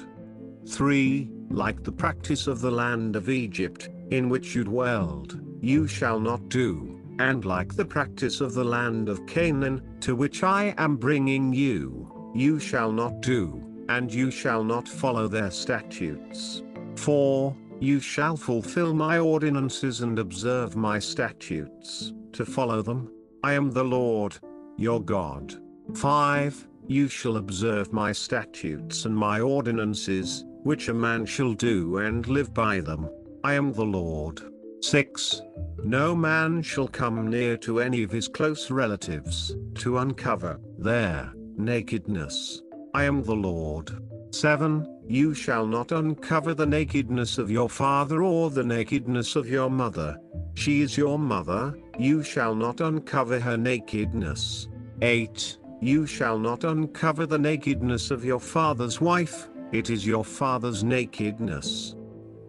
3. 0.68 1.30
Like 1.50 1.84
the 1.84 1.92
practice 1.92 2.48
of 2.48 2.62
the 2.62 2.72
land 2.72 3.16
of 3.16 3.30
Egypt, 3.30 3.90
in 4.12 4.30
which 4.30 4.56
you 4.56 4.64
dwelled, 4.64 5.40
you 5.62 5.88
shall 5.88 6.20
not 6.20 6.50
do, 6.50 7.00
and 7.20 7.46
like 7.46 7.76
the 7.76 7.86
practice 7.86 8.42
of 8.42 8.54
the 8.54 8.64
land 8.64 9.10
of 9.10 9.26
Canaan, 9.26 9.82
to 10.02 10.16
which 10.16 10.44
I 10.44 10.74
am 10.78 10.98
bringing 10.98 11.54
you, 11.54 12.32
you 12.34 12.60
shall 12.60 12.92
not 12.92 13.22
do 13.22 13.66
and 13.90 14.14
you 14.14 14.30
shall 14.30 14.64
not 14.64 14.88
follow 14.88 15.28
their 15.28 15.52
statutes. 15.52 16.64
For, 16.96 17.56
You 17.82 18.02
shall 18.02 18.36
fulfill 18.36 18.94
my 18.94 19.20
ordinances 19.20 20.02
and 20.02 20.20
observe 20.20 20.76
my 20.76 21.00
statutes, 21.00 22.14
to 22.34 22.46
follow 22.46 22.82
them. 22.82 23.10
I 23.42 23.54
am 23.54 23.72
the 23.72 23.86
Lord, 23.86 24.38
your 24.78 25.02
God. 25.02 25.56
5. 25.96 26.68
You 26.88 27.08
shall 27.08 27.38
observe 27.38 27.94
my 27.94 28.12
statutes 28.12 29.06
and 29.06 29.16
my 29.16 29.40
ordinances, 29.40 30.44
which 30.64 30.90
a 30.90 30.94
man 30.94 31.26
shall 31.26 31.54
do 31.54 31.98
and 32.00 32.28
live 32.28 32.54
by 32.54 32.82
them. 32.82 33.10
I 33.44 33.54
am 33.54 33.72
the 33.72 33.86
Lord. 33.86 34.42
6. 34.82 35.42
No 35.84 36.14
man 36.14 36.62
shall 36.62 36.88
come 36.88 37.30
near 37.30 37.56
to 37.58 37.80
any 37.80 38.04
of 38.04 38.12
his 38.12 38.28
close 38.28 38.70
relatives, 38.70 39.56
to 39.76 40.00
uncover 40.00 40.60
their 40.78 41.32
nakedness. 41.58 42.62
I 42.94 43.06
am 43.06 43.24
the 43.24 43.36
Lord. 43.36 43.92
7. 44.32 44.86
You 45.08 45.34
shall 45.34 45.66
not 45.66 45.92
uncover 45.92 46.54
the 46.54 46.66
nakedness 46.66 47.38
of 47.38 47.50
your 47.50 47.70
father 47.70 48.24
or 48.24 48.50
the 48.50 48.64
nakedness 48.64 49.36
of 49.38 49.50
your 49.50 49.70
mother. 49.70 50.18
She 50.56 50.82
is 50.82 50.98
your 50.98 51.18
mother, 51.18 51.78
you 51.98 52.24
shall 52.24 52.54
not 52.54 52.82
uncover 52.82 53.40
her 53.40 53.58
nakedness. 53.58 54.68
8. 55.02 55.58
You 55.82 56.06
shall 56.06 56.38
not 56.38 56.66
uncover 56.66 57.26
the 57.26 57.40
nakedness 57.40 58.12
of 58.12 58.26
your 58.26 58.40
father's 58.42 59.00
wife, 59.00 59.50
it 59.72 59.90
is 59.90 60.06
your 60.06 60.26
father's 60.26 60.84
nakedness. 60.84 61.96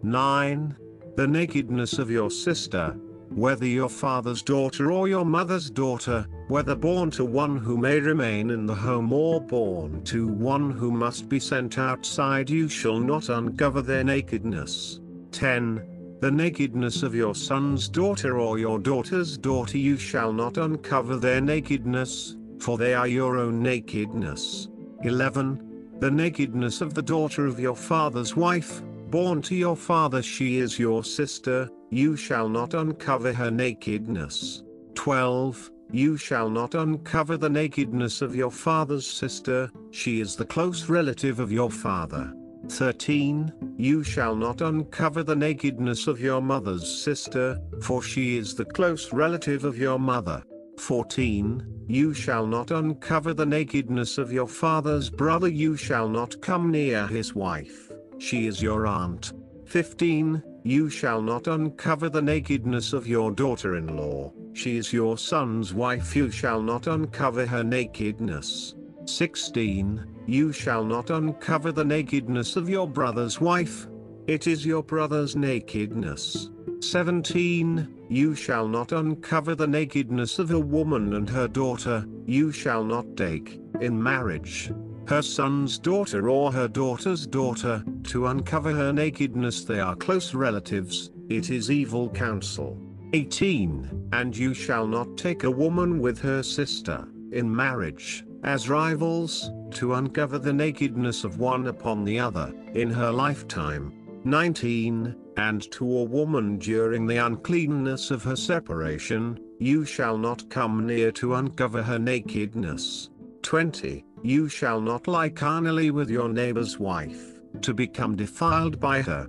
9. 0.03 0.75
The 1.21 1.27
nakedness 1.27 1.99
of 1.99 2.09
your 2.09 2.31
sister, 2.31 2.95
whether 3.29 3.67
your 3.67 3.89
father's 3.89 4.41
daughter 4.41 4.91
or 4.91 5.07
your 5.07 5.23
mother's 5.23 5.69
daughter, 5.69 6.25
whether 6.47 6.73
born 6.73 7.11
to 7.11 7.23
one 7.23 7.57
who 7.57 7.77
may 7.77 7.99
remain 7.99 8.49
in 8.49 8.65
the 8.65 8.73
home 8.73 9.13
or 9.13 9.39
born 9.39 10.03
to 10.05 10.27
one 10.27 10.71
who 10.71 10.89
must 10.89 11.29
be 11.29 11.39
sent 11.39 11.77
outside, 11.77 12.49
you 12.49 12.67
shall 12.67 12.99
not 12.99 13.29
uncover 13.29 13.83
their 13.83 14.03
nakedness. 14.03 14.99
10. 15.31 16.17
The 16.21 16.31
nakedness 16.31 17.03
of 17.03 17.13
your 17.13 17.35
son's 17.35 17.87
daughter 17.87 18.39
or 18.39 18.57
your 18.57 18.79
daughter's 18.79 19.37
daughter, 19.37 19.77
you 19.77 19.97
shall 19.97 20.33
not 20.33 20.57
uncover 20.57 21.17
their 21.17 21.39
nakedness, 21.39 22.35
for 22.57 22.79
they 22.79 22.95
are 22.95 23.07
your 23.07 23.37
own 23.37 23.61
nakedness. 23.61 24.69
11. 25.03 25.99
The 25.99 26.09
nakedness 26.09 26.81
of 26.81 26.95
the 26.95 27.03
daughter 27.03 27.45
of 27.45 27.59
your 27.59 27.75
father's 27.75 28.35
wife, 28.35 28.81
born 29.11 29.41
to 29.43 29.55
your 29.55 29.75
father, 29.75 30.23
she 30.23 30.57
is 30.57 30.79
your 30.79 31.03
sister 31.03 31.69
you 31.93 32.15
shall 32.15 32.47
not 32.47 32.73
uncover 32.73 33.33
her 33.33 33.51
nakedness. 33.51 34.63
12. 34.95 35.69
You 35.91 36.15
shall 36.15 36.49
not 36.49 36.73
uncover 36.73 37.35
the 37.35 37.49
nakedness 37.49 38.21
of 38.21 38.33
your 38.33 38.49
father's 38.49 39.05
sister, 39.05 39.69
she 39.91 40.21
is 40.21 40.37
the 40.37 40.45
close 40.45 40.87
relative 40.87 41.41
of 41.41 41.51
your 41.51 41.69
father. 41.69 42.33
13. 42.69 43.75
You 43.75 44.03
shall 44.03 44.37
not 44.37 44.61
uncover 44.61 45.21
the 45.21 45.35
nakedness 45.35 46.07
of 46.07 46.21
your 46.21 46.41
mother's 46.41 47.03
sister, 47.03 47.59
for 47.81 48.01
she 48.01 48.37
is 48.37 48.55
the 48.55 48.65
close 48.65 49.11
relative 49.11 49.65
of 49.65 49.77
your 49.77 49.99
mother. 49.99 50.41
14. 50.77 51.85
You 51.87 52.13
shall 52.13 52.47
not 52.47 52.71
uncover 52.71 53.33
the 53.33 53.45
nakedness 53.45 54.17
of 54.17 54.31
your 54.31 54.47
father's 54.47 55.09
brother, 55.09 55.49
you 55.49 55.75
shall 55.75 56.07
not 56.07 56.39
come 56.41 56.71
near 56.71 57.05
his 57.07 57.35
wife, 57.35 57.90
she 58.21 58.45
is 58.45 58.61
your 58.61 58.85
aunt. 58.85 59.33
15. 59.65 60.43
You 60.63 60.91
shall 60.91 61.23
not 61.23 61.47
uncover 61.47 62.07
the 62.07 62.21
nakedness 62.21 62.93
of 62.93 63.07
your 63.07 63.31
daughter-in-law, 63.31 64.31
she 64.53 64.77
is 64.77 64.93
your 64.93 65.17
son's 65.17 65.73
wife 65.73 66.15
you 66.15 66.29
shall 66.29 66.61
not 66.61 66.85
uncover 66.85 67.47
her 67.47 67.63
nakedness. 67.63 68.75
16. 69.05 70.05
You 70.27 70.51
shall 70.53 70.83
not 70.83 71.09
uncover 71.09 71.71
the 71.71 71.83
nakedness 71.83 72.55
of 72.57 72.69
your 72.69 72.87
brother's 72.87 73.41
wife, 73.41 73.87
it 74.27 74.45
is 74.45 74.63
your 74.67 74.83
brother's 74.83 75.35
nakedness. 75.35 76.51
17. 76.81 78.05
You 78.07 78.35
shall 78.35 78.67
not 78.67 78.91
uncover 78.91 79.55
the 79.55 79.67
nakedness 79.67 80.37
of 80.37 80.51
a 80.51 80.59
woman 80.59 81.15
and 81.15 81.27
her 81.27 81.47
daughter, 81.47 82.05
you 82.27 82.51
shall 82.51 82.83
not 82.83 83.17
take, 83.17 83.59
in 83.79 84.01
marriage, 84.01 84.71
her 85.07 85.21
son's 85.21 85.79
daughter 85.79 86.29
or 86.29 86.51
her 86.51 86.67
daughter's 86.67 87.27
daughter, 87.27 87.83
to 88.03 88.27
uncover 88.27 88.71
her 88.71 88.93
nakedness 88.93 89.65
they 89.65 89.79
are 89.79 89.95
close 89.95 90.33
relatives, 90.33 91.11
it 91.29 91.49
is 91.49 91.71
evil 91.71 92.09
counsel. 92.09 92.77
18. 93.13 94.09
And 94.13 94.35
you 94.35 94.53
shall 94.53 94.87
not 94.87 95.17
take 95.17 95.43
a 95.43 95.51
woman 95.51 95.99
with 95.99 96.19
her 96.19 96.43
sister, 96.43 97.07
in 97.31 97.53
marriage, 97.53 98.23
as 98.43 98.69
rivals, 98.69 99.51
to 99.71 99.95
uncover 99.95 100.39
the 100.39 100.53
nakedness 100.53 101.23
of 101.23 101.39
one 101.39 101.67
upon 101.67 102.03
the 102.03 102.19
other, 102.19 102.53
in 102.73 102.89
her 102.89 103.11
lifetime. 103.11 103.93
19. 104.23 105.15
And 105.37 105.71
to 105.71 105.85
a 105.97 106.03
woman 106.03 106.57
during 106.57 107.07
the 107.07 107.17
uncleanness 107.17 108.11
of 108.11 108.23
her 108.23 108.35
separation, 108.35 109.39
you 109.59 109.85
shall 109.85 110.17
not 110.17 110.49
come 110.49 110.85
near 110.85 111.11
to 111.13 111.35
uncover 111.35 111.81
her 111.81 111.99
nakedness. 111.99 113.09
20. 113.41 114.05
You 114.23 114.47
shall 114.47 114.79
not 114.79 115.07
lie 115.07 115.29
carnally 115.29 115.89
with 115.89 116.09
your 116.09 116.29
neighbor's 116.29 116.77
wife, 116.77 117.39
to 117.61 117.73
become 117.73 118.15
defiled 118.15 118.79
by 118.79 119.01
her. 119.01 119.27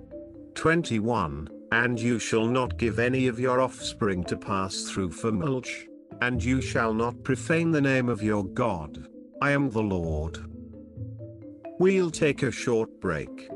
21. 0.53 1.49
And 1.71 1.99
you 1.99 2.19
shall 2.19 2.45
not 2.45 2.77
give 2.77 2.99
any 2.99 3.27
of 3.27 3.39
your 3.39 3.59
offspring 3.59 4.23
to 4.25 4.37
pass 4.37 4.83
through 4.83 5.11
for 5.11 5.31
Molech. 5.31 5.87
And 6.21 6.43
you 6.43 6.61
shall 6.61 6.93
not 6.93 7.23
profane 7.23 7.71
the 7.71 7.81
name 7.81 8.07
of 8.07 8.21
your 8.21 8.45
God. 8.45 9.07
I 9.41 9.51
am 9.51 9.71
the 9.71 9.81
Lord. 9.81 10.37
We'll 11.79 12.11
take 12.11 12.43
a 12.43 12.51
short 12.51 13.01
break. 13.01 13.49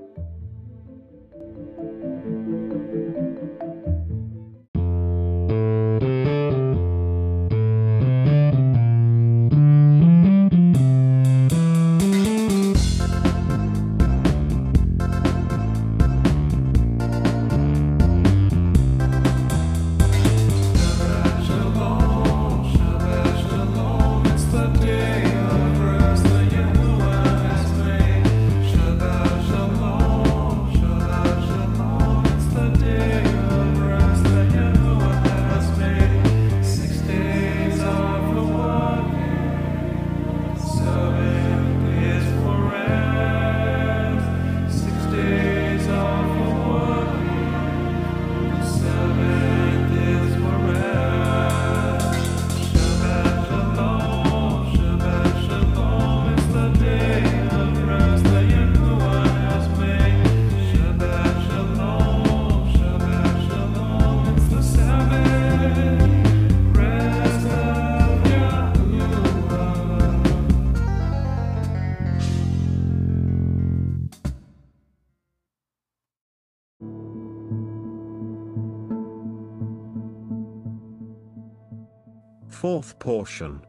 Fourth 82.68 83.00
portion. 83.00 83.62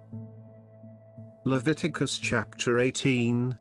Leviticus 1.45 2.19
chapter 2.19 2.81
18. 2.81 3.57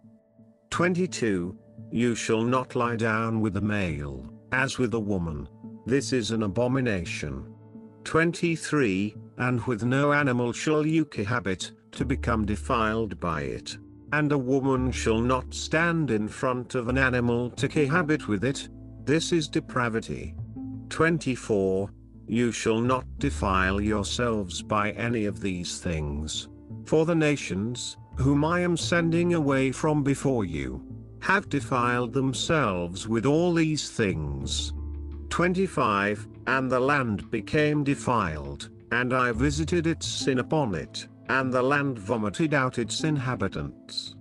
22. 0.71 1.55
You 1.91 2.15
shall 2.15 2.41
not 2.41 2.75
lie 2.75 2.95
down 2.95 3.39
with 3.39 3.55
a 3.57 3.61
male, 3.61 4.27
as 4.51 4.79
with 4.79 4.95
a 4.95 4.99
woman. 4.99 5.47
This 5.85 6.11
is 6.11 6.31
an 6.31 6.41
abomination. 6.41 7.53
23. 8.03 9.15
And 9.37 9.63
with 9.65 9.83
no 9.83 10.11
animal 10.11 10.53
shall 10.53 10.87
you 10.87 11.05
cohabit, 11.05 11.71
to 11.91 12.03
become 12.03 12.43
defiled 12.43 13.19
by 13.19 13.41
it. 13.41 13.77
And 14.13 14.31
a 14.31 14.37
woman 14.39 14.91
shall 14.91 15.21
not 15.21 15.53
stand 15.53 16.09
in 16.09 16.27
front 16.27 16.73
of 16.73 16.87
an 16.87 16.97
animal 16.97 17.51
to 17.51 17.67
cohabit 17.67 18.27
with 18.27 18.43
it. 18.43 18.69
This 19.05 19.31
is 19.31 19.47
depravity. 19.47 20.33
24. 20.89 21.91
You 22.27 22.51
shall 22.51 22.81
not 22.81 23.05
defile 23.19 23.79
yourselves 23.79 24.61
by 24.61 24.91
any 24.91 25.25
of 25.25 25.39
these 25.39 25.79
things. 25.79 26.49
For 26.85 27.05
the 27.05 27.15
nations, 27.15 27.97
whom 28.17 28.43
I 28.43 28.59
am 28.59 28.75
sending 28.75 29.33
away 29.33 29.71
from 29.71 30.03
before 30.03 30.43
you, 30.43 30.83
have 31.21 31.49
defiled 31.49 32.13
themselves 32.13 33.07
with 33.07 33.25
all 33.25 33.53
these 33.53 33.89
things. 33.89 34.73
25 35.29 36.27
And 36.47 36.69
the 36.69 36.79
land 36.79 37.29
became 37.31 37.83
defiled, 37.83 38.69
and 38.91 39.13
I 39.13 39.31
visited 39.31 39.87
its 39.87 40.05
sin 40.07 40.39
upon 40.39 40.75
it, 40.75 41.07
and 41.29 41.51
the 41.53 41.61
land 41.61 41.97
vomited 41.97 42.53
out 42.53 42.77
its 42.77 43.03
inhabitants. 43.03 44.15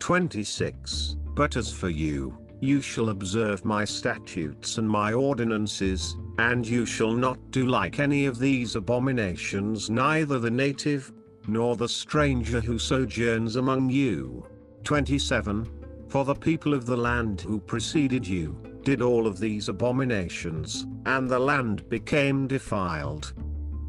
26 0.00 1.16
But 1.34 1.56
as 1.56 1.72
for 1.72 1.88
you, 1.88 2.36
you 2.64 2.80
shall 2.80 3.10
observe 3.10 3.64
my 3.64 3.84
statutes 3.84 4.78
and 4.78 4.88
my 4.88 5.12
ordinances, 5.12 6.16
and 6.38 6.66
you 6.66 6.86
shall 6.86 7.12
not 7.12 7.38
do 7.50 7.66
like 7.66 7.98
any 7.98 8.26
of 8.26 8.38
these 8.38 8.74
abominations, 8.74 9.90
neither 9.90 10.38
the 10.38 10.50
native, 10.50 11.12
nor 11.46 11.76
the 11.76 11.88
stranger 11.88 12.60
who 12.60 12.78
sojourns 12.78 13.56
among 13.56 13.90
you. 13.90 14.46
27 14.84 15.68
For 16.08 16.24
the 16.24 16.34
people 16.34 16.74
of 16.74 16.86
the 16.86 16.96
land 16.96 17.42
who 17.42 17.60
preceded 17.60 18.26
you, 18.26 18.58
did 18.82 19.02
all 19.02 19.26
of 19.26 19.38
these 19.38 19.68
abominations, 19.68 20.86
and 21.06 21.28
the 21.28 21.38
land 21.38 21.88
became 21.88 22.46
defiled. 22.46 23.32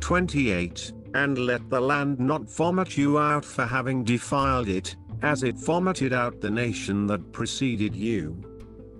28 0.01 0.91
And 1.13 1.37
let 1.37 1.69
the 1.69 1.79
land 1.79 2.19
not 2.19 2.49
vomit 2.49 2.97
you 2.97 3.17
out 3.17 3.45
for 3.45 3.65
having 3.65 4.03
defiled 4.03 4.67
it, 4.67 4.95
as 5.21 5.43
it 5.43 5.55
vomited 5.55 6.13
out 6.13 6.41
the 6.41 6.49
nation 6.49 7.07
that 7.07 7.31
preceded 7.31 7.95
you. 7.95 8.54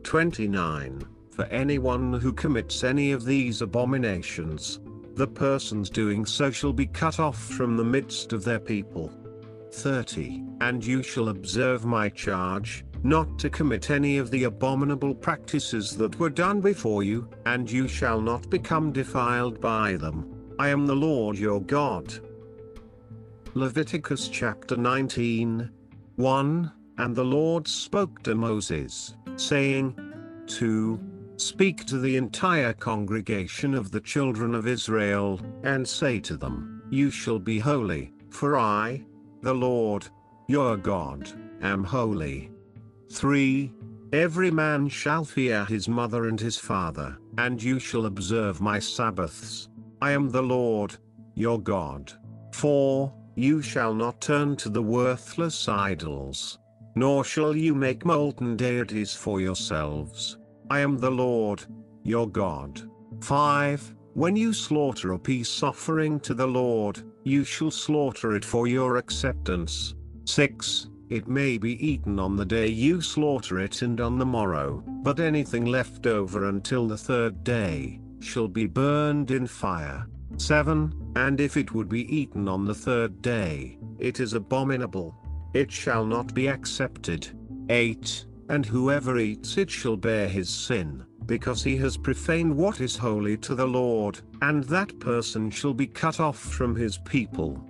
29 0.05 1.01
For 1.31 1.45
anyone 1.45 2.13
who 2.13 2.31
commits 2.31 2.83
any 2.83 3.11
of 3.11 3.25
these 3.25 3.63
abominations, 3.63 4.79
the 5.15 5.25
persons 5.25 5.89
doing 5.89 6.27
so 6.27 6.51
shall 6.51 6.71
be 6.71 6.85
cut 6.85 7.19
off 7.19 7.37
from 7.37 7.75
the 7.75 7.83
midst 7.83 8.31
of 8.31 8.43
their 8.43 8.59
people. 8.59 9.11
30 9.71 10.43
And 10.61 10.85
you 10.85 11.01
shall 11.01 11.29
observe 11.29 11.85
my 11.85 12.09
charge, 12.09 12.85
not 13.03 13.39
to 13.39 13.49
commit 13.49 13.89
any 13.89 14.19
of 14.19 14.29
the 14.29 14.43
abominable 14.43 15.15
practices 15.15 15.97
that 15.97 16.19
were 16.19 16.29
done 16.29 16.61
before 16.61 17.01
you, 17.01 17.27
and 17.47 17.69
you 17.69 17.87
shall 17.87 18.21
not 18.21 18.47
become 18.51 18.91
defiled 18.91 19.59
by 19.59 19.95
them. 19.95 20.53
I 20.59 20.69
am 20.69 20.85
the 20.85 20.95
Lord 20.95 21.35
your 21.35 21.61
God. 21.61 22.13
Leviticus 23.55 24.27
chapter 24.27 24.77
19 24.77 25.71
1 26.17 26.71
And 26.99 27.15
the 27.15 27.25
Lord 27.25 27.67
spoke 27.67 28.21
to 28.21 28.35
Moses, 28.35 29.15
saying, 29.37 29.95
2. 30.47 30.99
Speak 31.37 31.85
to 31.85 31.99
the 31.99 32.15
entire 32.15 32.73
congregation 32.73 33.73
of 33.73 33.91
the 33.91 33.99
children 33.99 34.55
of 34.55 34.67
Israel, 34.67 35.39
and 35.63 35.87
say 35.87 36.19
to 36.21 36.37
them, 36.37 36.81
You 36.89 37.11
shall 37.11 37.39
be 37.39 37.59
holy, 37.59 38.13
for 38.29 38.57
I, 38.57 39.03
the 39.41 39.53
Lord, 39.53 40.07
your 40.47 40.77
God, 40.77 41.29
am 41.61 41.83
holy. 41.83 42.51
3. 43.11 43.73
Every 44.13 44.51
man 44.51 44.87
shall 44.87 45.25
fear 45.25 45.65
his 45.65 45.89
mother 45.89 46.29
and 46.29 46.39
his 46.39 46.57
father, 46.57 47.17
and 47.37 47.61
you 47.61 47.79
shall 47.79 48.05
observe 48.05 48.61
my 48.61 48.79
Sabbaths. 48.79 49.67
I 50.01 50.11
am 50.11 50.29
the 50.29 50.41
Lord, 50.41 50.95
your 51.33 51.59
God. 51.59 52.13
4. 52.53 53.13
You 53.35 53.61
shall 53.61 53.93
not 53.93 54.21
turn 54.21 54.55
to 54.57 54.69
the 54.69 54.81
worthless 54.81 55.67
idols, 55.67 56.59
nor 56.95 57.23
shall 57.23 57.55
you 57.55 57.75
make 57.75 58.05
molten 58.05 58.55
deities 58.55 59.13
for 59.13 59.39
yourselves. 59.39 60.37
I 60.69 60.79
am 60.79 60.97
the 60.97 61.11
Lord, 61.11 61.63
your 62.03 62.27
God. 62.27 62.81
5. 63.21 63.95
When 64.13 64.35
you 64.35 64.53
slaughter 64.53 65.11
a 65.11 65.19
peace 65.19 65.61
offering 65.61 66.19
to 66.21 66.33
the 66.33 66.47
Lord, 66.47 67.03
you 67.23 67.43
shall 67.43 67.71
slaughter 67.71 68.35
it 68.35 68.45
for 68.45 68.65
your 68.67 68.97
acceptance. 68.97 69.93
6. 70.25 70.87
It 71.09 71.27
may 71.27 71.57
be 71.57 71.85
eaten 71.85 72.17
on 72.17 72.35
the 72.35 72.45
day 72.45 72.67
you 72.67 73.01
slaughter 73.01 73.59
it 73.59 73.81
and 73.81 74.01
on 74.01 74.17
the 74.17 74.25
morrow, 74.25 74.83
but 74.87 75.19
anything 75.19 75.65
left 75.65 76.07
over 76.07 76.49
until 76.49 76.87
the 76.87 76.97
third 76.97 77.43
day, 77.43 77.99
shall 78.21 78.47
be 78.47 78.65
burned 78.65 79.29
in 79.29 79.45
fire. 79.45 80.07
7. 80.37 81.13
And 81.15 81.39
if 81.39 81.57
it 81.57 81.73
would 81.73 81.89
be 81.89 82.13
eaten 82.15 82.47
on 82.47 82.65
the 82.65 82.73
third 82.73 83.21
day, 83.21 83.77
it 83.99 84.19
is 84.19 84.33
abominable. 84.33 85.15
It 85.55 85.71
shall 85.71 86.05
not 86.05 86.33
be 86.33 86.47
accepted. 86.47 87.29
8. 87.69 88.25
And 88.49 88.65
whoever 88.65 89.17
eats 89.17 89.57
it 89.57 89.71
shall 89.71 89.95
bear 89.95 90.27
his 90.27 90.49
sin, 90.49 91.05
because 91.25 91.63
he 91.63 91.77
has 91.77 91.95
profaned 91.95 92.53
what 92.53 92.81
is 92.81 92.97
holy 92.97 93.37
to 93.37 93.55
the 93.55 93.65
Lord, 93.65 94.19
and 94.41 94.65
that 94.65 94.99
person 94.99 95.49
shall 95.49 95.73
be 95.73 95.87
cut 95.87 96.19
off 96.19 96.37
from 96.37 96.75
his 96.75 96.97
people. 96.97 97.65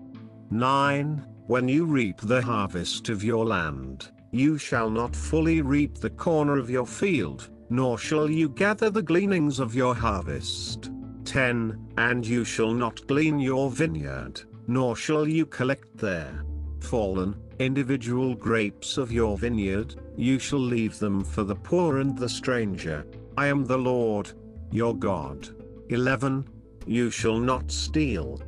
9. 0.50 1.24
when 1.45 1.67
you 1.67 1.86
reap 1.86 2.17
the 2.21 2.41
harvest 2.41 3.10
of 3.10 3.24
your 3.24 3.45
land, 3.45 4.10
you 4.32 4.58
shall 4.58 4.89
not 4.89 5.15
fully 5.15 5.62
reap 5.62 6.00
the 6.00 6.10
corner 6.10 6.58
of 6.58 6.71
your 6.71 6.88
field, 6.88 7.52
nor 7.69 8.00
shall 8.00 8.28
you 8.28 8.50
gather 8.50 8.89
the 8.89 9.04
gleanings 9.04 9.60
of 9.60 9.76
your 9.76 9.93
harvest. 9.93 10.89
10. 11.26 11.93
And 12.00 12.26
you 12.26 12.45
shall 12.45 12.74
not 12.74 13.06
glean 13.06 13.38
your 13.39 13.69
vineyard, 13.69 14.41
nor 14.65 14.95
shall 14.95 15.28
you 15.28 15.45
collect 15.45 15.98
there 15.98 16.43
fallen, 16.86 17.36
individual 17.60 18.36
grapes 18.36 18.98
of 18.98 19.12
your 19.12 19.38
vineyard, 19.38 19.96
you 20.15 20.39
shall 20.39 20.60
leave 20.60 21.00
them 21.00 21.24
for 21.24 21.44
the 21.44 21.56
poor 21.56 22.00
and 22.00 22.18
the 22.18 22.30
stranger. 22.30 23.06
I 23.38 23.48
am 23.48 23.65
the 23.65 23.78
Lord, 23.78 24.32
your 24.72 24.96
God. 24.96 25.50
11. 25.89 26.48
You 26.86 27.10
shall 27.10 27.39
not 27.39 27.72
steal. 27.72 28.41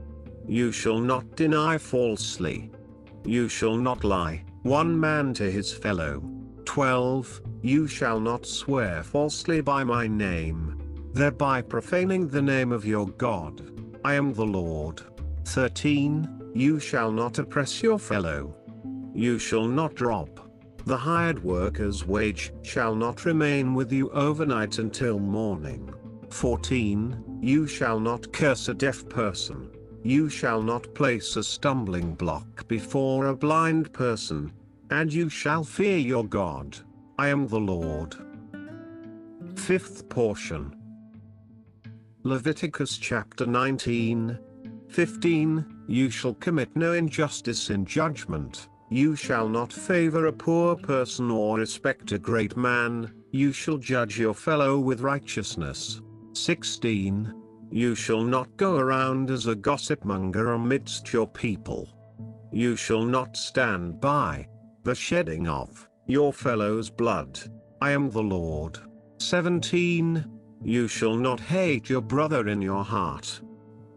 You 0.48 0.72
shall 0.72 1.00
not 1.00 1.36
deny 1.36 1.78
falsely. 1.78 2.72
You 3.26 3.50
shall 3.50 3.76
not 3.76 4.04
lie, 4.04 4.46
one 4.64 4.98
man 4.98 5.34
to 5.36 5.52
his 5.52 5.74
fellow. 5.74 6.24
12. 6.66 7.42
You 7.62 7.88
shall 7.88 8.20
not 8.20 8.46
swear 8.46 9.04
falsely 9.04 9.62
by 9.62 9.84
my 9.84 10.08
name, 10.08 10.82
thereby 11.14 11.62
profaning 11.62 12.28
the 12.28 12.42
name 12.42 12.72
of 12.72 12.86
your 12.86 13.08
God. 13.08 13.72
I 14.06 14.14
am 14.14 14.34
the 14.34 14.46
Lord. 14.46 15.02
13. 15.46 16.52
You 16.54 16.80
shall 16.80 17.12
not 17.12 17.40
oppress 17.40 17.84
your 17.84 18.00
fellow. 18.00 18.56
You 19.18 19.40
shall 19.40 19.68
not 19.68 20.00
rob. 20.00 20.30
The 20.86 20.96
hired 20.96 21.44
worker's 21.44 22.06
wage 22.06 22.54
shall 22.62 22.94
not 22.94 23.26
remain 23.26 23.74
with 23.74 23.92
you 23.92 24.12
overnight 24.12 24.78
until 24.78 25.18
morning. 25.18 25.92
14. 26.30 27.40
You 27.42 27.66
shall 27.66 28.00
not 28.00 28.32
curse 28.32 28.68
a 28.68 28.76
deaf 28.76 29.10
person. 29.10 29.72
You 30.04 30.30
shall 30.30 30.62
not 30.62 30.94
place 30.94 31.36
a 31.36 31.44
stumbling 31.44 32.14
block 32.14 32.68
before 32.68 33.26
a 33.26 33.36
blind 33.36 33.92
person. 33.92 34.54
And 34.92 35.12
you 35.12 35.30
shall 35.30 35.64
fear 35.64 35.98
your 35.98 36.24
God. 36.24 36.78
I 37.18 37.30
am 37.30 37.48
the 37.48 37.60
Lord. 37.60 38.16
Fifth 39.56 40.08
portion. 40.10 40.76
Leviticus 42.22 43.00
chapter 43.00 43.48
19. 43.48 44.38
15. 44.90 45.66
You 45.88 46.12
shall 46.12 46.36
commit 46.36 46.76
no 46.76 46.94
injustice 46.94 47.72
in 47.72 47.84
judgment. 47.84 48.68
You 48.90 49.16
shall 49.16 49.50
not 49.50 49.74
favor 49.74 50.28
a 50.28 50.34
poor 50.34 50.76
person 50.76 51.30
or 51.30 51.58
respect 51.58 52.14
a 52.14 52.20
great 52.20 52.56
man, 52.56 53.12
you 53.32 53.52
shall 53.52 53.78
judge 53.78 54.18
your 54.18 54.34
fellow 54.34 54.80
with 54.80 55.02
righteousness. 55.02 56.02
16. 56.34 57.34
You 57.70 57.96
shall 57.96 58.24
not 58.24 58.56
go 58.56 58.78
around 58.78 59.30
as 59.30 59.48
a 59.48 59.56
gossip 59.56 60.06
monger 60.06 60.54
amidst 60.54 61.12
your 61.12 61.28
people. 61.28 61.90
You 62.54 62.78
shall 62.78 63.04
not 63.04 63.36
stand 63.36 64.00
by 64.00 64.48
the 64.84 64.96
shedding 64.96 65.50
of 65.50 65.90
your 66.06 66.32
fellow's 66.32 66.90
blood. 66.90 67.38
I 67.82 67.92
am 67.92 68.10
the 68.10 68.24
Lord. 68.24 68.80
17. 69.20 70.26
You 70.64 70.88
shall 70.88 71.16
not 71.16 71.42
hate 71.42 71.90
your 71.90 72.02
brother 72.02 72.48
in 72.48 72.62
your 72.62 72.86
heart. 72.86 73.42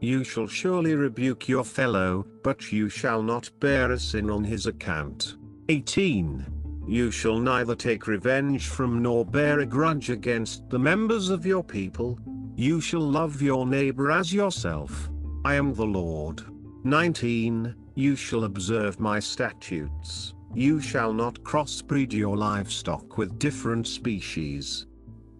You 0.01 0.25
shall 0.25 0.47
surely 0.47 0.95
rebuke 0.95 1.47
your 1.47 1.65
fellow, 1.65 2.25
but 2.43 2.73
you 2.73 2.89
shall 2.89 3.23
not 3.23 3.51
bear 3.61 3.93
a 3.93 3.99
sin 3.99 4.31
on 4.31 4.43
his 4.43 4.67
account. 4.67 5.37
18. 5.69 6.47
You 6.89 7.11
shall 7.11 7.39
neither 7.39 7.75
take 7.75 8.07
revenge 8.07 8.69
from 8.69 9.03
nor 9.03 9.27
bear 9.27 9.61
a 9.61 9.67
grudge 9.67 10.09
against 10.09 10.71
the 10.71 10.79
members 10.79 11.29
of 11.29 11.45
your 11.45 11.63
people. 11.63 12.19
You 12.57 12.81
shall 12.81 13.03
love 13.03 13.43
your 13.43 13.67
neighbor 13.67 14.11
as 14.11 14.33
yourself. 14.33 15.11
I 15.45 15.55
am 15.55 15.75
the 15.75 15.85
Lord. 15.85 16.43
19. 16.85 17.75
You 17.95 18.17
shall 18.17 18.45
observe 18.45 18.99
my 18.99 19.21
statutes. 19.21 20.35
You 20.55 20.81
shall 20.81 21.13
not 21.13 21.35
crossbreed 21.43 22.13
your 22.13 22.39
livestock 22.39 23.19
with 23.19 23.39
different 23.39 23.87
species. 23.87 24.87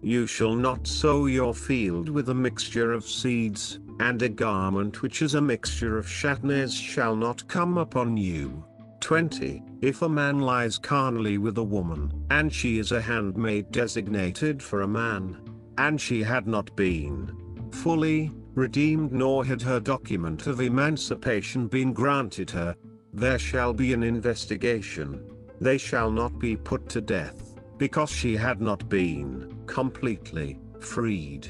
You 0.03 0.25
shall 0.25 0.55
not 0.55 0.87
sow 0.87 1.25
your 1.25 1.53
field 1.53 2.09
with 2.09 2.29
a 2.29 2.33
mixture 2.33 2.91
of 2.91 3.05
seeds, 3.05 3.79
and 4.01 4.21
a 4.23 4.29
garment 4.29 5.03
which 5.03 5.21
is 5.21 5.35
a 5.35 5.41
mixture 5.41 5.97
of 5.97 6.07
shatnez 6.07 6.73
shall 6.73 7.15
not 7.15 7.47
come 7.47 7.77
upon 7.77 8.17
you. 8.17 8.63
20. 8.99 9.61
If 9.81 10.01
a 10.01 10.09
man 10.09 10.39
lies 10.39 10.79
carnally 10.79 11.37
with 11.37 11.57
a 11.59 11.63
woman, 11.63 12.11
and 12.31 12.51
she 12.51 12.79
is 12.79 12.91
a 12.91 13.01
handmaid 13.01 13.71
designated 13.71 14.61
for 14.61 14.81
a 14.81 14.87
man, 14.87 15.37
and 15.77 16.01
she 16.01 16.23
had 16.23 16.47
not 16.47 16.75
been 16.75 17.31
fully 17.71 18.31
redeemed 18.55 19.11
nor 19.11 19.45
had 19.45 19.61
her 19.61 19.79
document 19.79 20.47
of 20.47 20.61
emancipation 20.61 21.67
been 21.67 21.93
granted 21.93 22.49
her, 22.49 22.75
there 23.13 23.39
shall 23.39 23.71
be 23.71 23.93
an 23.93 24.03
investigation. 24.03 25.23
They 25.59 25.77
shall 25.77 26.09
not 26.09 26.39
be 26.39 26.57
put 26.57 26.89
to 26.89 27.01
death, 27.01 27.59
because 27.77 28.09
she 28.09 28.35
had 28.35 28.61
not 28.61 28.89
been 28.89 29.63
completely 29.67 30.59
freed. 30.79 31.47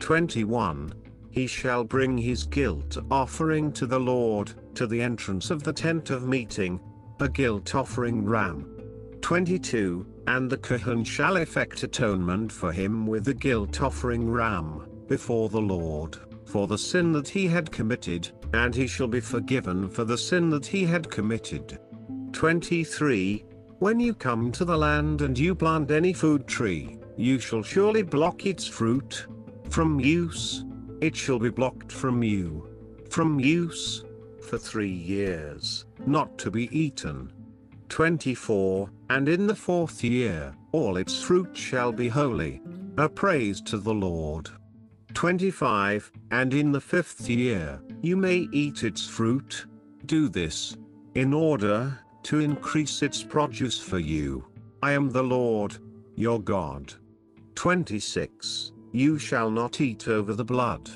21. 0.00 0.92
He 1.30 1.46
shall 1.46 1.84
bring 1.84 2.18
his 2.18 2.44
guilt 2.44 2.96
offering 3.10 3.72
to 3.72 3.86
the 3.86 4.00
Lord, 4.00 4.52
to 4.74 4.86
the 4.86 5.00
entrance 5.00 5.50
of 5.50 5.62
the 5.62 5.72
tent 5.72 6.10
of 6.10 6.26
meeting, 6.26 6.80
a 7.20 7.28
guilt 7.28 7.74
offering 7.74 8.24
ram. 8.24 8.74
22. 9.20 10.06
And 10.26 10.50
the 10.50 10.56
Kohen 10.56 11.04
shall 11.04 11.36
effect 11.36 11.82
atonement 11.82 12.52
for 12.52 12.72
him 12.72 13.06
with 13.06 13.24
the 13.24 13.34
guilt 13.34 13.82
offering 13.82 14.30
ram, 14.30 14.86
before 15.06 15.48
the 15.48 15.60
Lord, 15.60 16.16
for 16.44 16.66
the 16.66 16.78
sin 16.78 17.12
that 17.12 17.28
he 17.28 17.46
had 17.46 17.70
committed, 17.70 18.30
and 18.52 18.74
he 18.74 18.86
shall 18.86 19.08
be 19.08 19.20
forgiven 19.20 19.88
for 19.88 20.04
the 20.04 20.18
sin 20.18 20.50
that 20.50 20.66
he 20.66 20.84
had 20.84 21.10
committed. 21.10 21.78
23. 22.32 23.44
When 23.78 24.00
you 24.00 24.12
come 24.12 24.50
to 24.52 24.64
the 24.64 24.76
land 24.76 25.22
and 25.22 25.38
you 25.38 25.54
plant 25.54 25.90
any 25.90 26.12
food 26.12 26.46
tree, 26.46 26.98
you 27.16 27.38
shall 27.38 27.62
surely 27.62 28.02
block 28.02 28.44
its 28.44 28.66
fruit 28.66 29.26
from 29.70 30.00
use. 30.00 30.64
It 31.00 31.14
shall 31.14 31.38
be 31.38 31.50
blocked 31.50 31.92
from 31.92 32.22
you 32.22 32.68
from 33.10 33.40
use 33.40 34.04
for 34.40 34.58
three 34.58 34.92
years, 34.92 35.84
not 36.06 36.38
to 36.38 36.50
be 36.50 36.68
eaten. 36.76 37.32
24. 37.88 38.90
And 39.10 39.28
in 39.28 39.46
the 39.46 39.54
fourth 39.54 40.04
year, 40.04 40.54
all 40.72 40.96
its 40.96 41.22
fruit 41.22 41.56
shall 41.56 41.90
be 41.90 42.08
holy, 42.08 42.60
a 42.96 43.08
praise 43.08 43.60
to 43.62 43.78
the 43.78 43.94
Lord. 43.94 44.50
25. 45.14 46.12
And 46.30 46.52
in 46.52 46.72
the 46.72 46.80
fifth 46.80 47.28
year, 47.28 47.80
you 48.02 48.16
may 48.16 48.48
eat 48.52 48.84
its 48.84 49.06
fruit. 49.06 49.66
Do 50.06 50.28
this, 50.28 50.76
in 51.14 51.32
order 51.32 51.98
to 52.24 52.40
increase 52.40 53.02
its 53.02 53.22
produce 53.22 53.80
for 53.80 53.98
you. 53.98 54.44
I 54.82 54.92
am 54.92 55.10
the 55.10 55.22
Lord, 55.22 55.78
your 56.14 56.40
God. 56.40 56.92
26. 57.54 58.72
You 58.92 59.18
shall 59.18 59.50
not 59.50 59.80
eat 59.80 60.08
over 60.08 60.34
the 60.34 60.44
blood. 60.44 60.90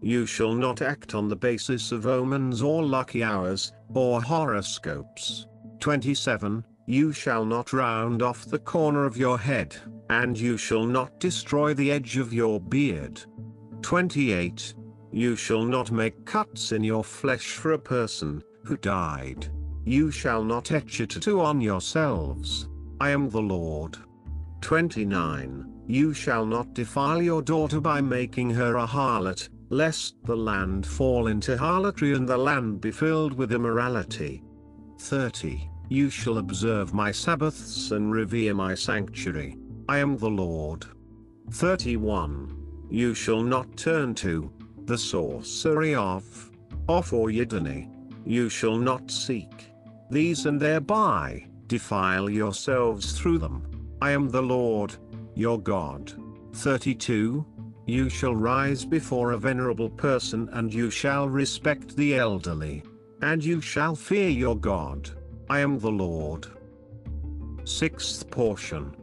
You 0.00 0.26
shall 0.26 0.54
not 0.54 0.82
act 0.82 1.14
on 1.14 1.28
the 1.28 1.36
basis 1.36 1.90
of 1.90 2.06
omens 2.06 2.62
or 2.62 2.84
lucky 2.84 3.22
hours, 3.24 3.72
or 3.94 4.20
horoscopes. 4.20 5.46
27. 5.80 6.64
You 6.86 7.12
shall 7.12 7.44
not 7.44 7.72
round 7.72 8.20
off 8.20 8.44
the 8.44 8.58
corner 8.58 9.06
of 9.06 9.16
your 9.16 9.38
head, 9.38 9.74
and 10.10 10.38
you 10.38 10.56
shall 10.58 10.84
not 10.84 11.18
destroy 11.18 11.72
the 11.72 11.90
edge 11.90 12.18
of 12.18 12.32
your 12.32 12.60
beard. 12.60 13.22
28. 13.80 14.74
You 15.10 15.36
shall 15.36 15.64
not 15.64 15.90
make 15.90 16.26
cuts 16.26 16.72
in 16.72 16.84
your 16.84 17.04
flesh 17.04 17.52
for 17.52 17.72
a 17.72 17.78
person 17.78 18.42
who 18.64 18.76
died. 18.76 19.48
You 19.84 20.10
shall 20.10 20.44
not 20.44 20.72
etch 20.72 21.00
a 21.00 21.06
tattoo 21.06 21.40
on 21.40 21.60
yourselves. 21.60 22.68
I 23.00 23.10
am 23.10 23.28
the 23.30 23.40
Lord. 23.40 23.96
29. 24.60 25.73
You 25.86 26.14
shall 26.14 26.46
not 26.46 26.74
defile 26.74 27.20
your 27.20 27.42
daughter 27.42 27.80
by 27.80 28.00
making 28.00 28.50
her 28.50 28.76
a 28.76 28.86
harlot, 28.86 29.48
lest 29.68 30.16
the 30.24 30.36
land 30.36 30.86
fall 30.86 31.26
into 31.26 31.58
harlotry 31.58 32.14
and 32.14 32.28
the 32.28 32.38
land 32.38 32.80
be 32.80 32.90
filled 32.90 33.34
with 33.34 33.52
immorality. 33.52 34.42
30. 34.98 35.70
You 35.88 36.08
shall 36.08 36.38
observe 36.38 36.94
my 36.94 37.10
Sabbaths 37.10 37.90
and 37.90 38.12
revere 38.12 38.54
my 38.54 38.74
sanctuary. 38.74 39.58
I 39.88 39.98
am 39.98 40.16
the 40.16 40.30
Lord. 40.30 40.86
31. 41.50 42.56
You 42.90 43.14
shall 43.14 43.42
not 43.42 43.76
turn 43.76 44.14
to 44.16 44.50
the 44.86 44.96
sorcery 44.96 45.94
of 45.94 46.50
Oph 46.88 47.12
or 47.12 47.28
Yidani. 47.28 47.90
You 48.24 48.48
shall 48.48 48.78
not 48.78 49.10
seek 49.10 49.66
these 50.10 50.46
and 50.46 50.60
thereby 50.60 51.46
defile 51.66 52.30
yourselves 52.30 53.18
through 53.18 53.38
them. 53.38 53.66
I 54.00 54.10
am 54.10 54.28
the 54.28 54.42
Lord, 54.42 54.96
your 55.34 55.60
God. 55.60 56.12
32. 56.54 57.44
You 57.86 58.08
shall 58.08 58.34
rise 58.34 58.84
before 58.84 59.32
a 59.32 59.38
venerable 59.38 59.90
person 59.90 60.48
and 60.52 60.72
you 60.72 60.90
shall 60.90 61.28
respect 61.28 61.96
the 61.96 62.16
elderly. 62.16 62.82
And 63.22 63.44
you 63.44 63.60
shall 63.60 63.94
fear 63.94 64.28
your 64.28 64.56
God. 64.56 65.10
I 65.48 65.60
am 65.60 65.78
the 65.78 65.90
Lord. 65.90 66.46
Sixth 67.64 68.30
portion. 68.30 68.94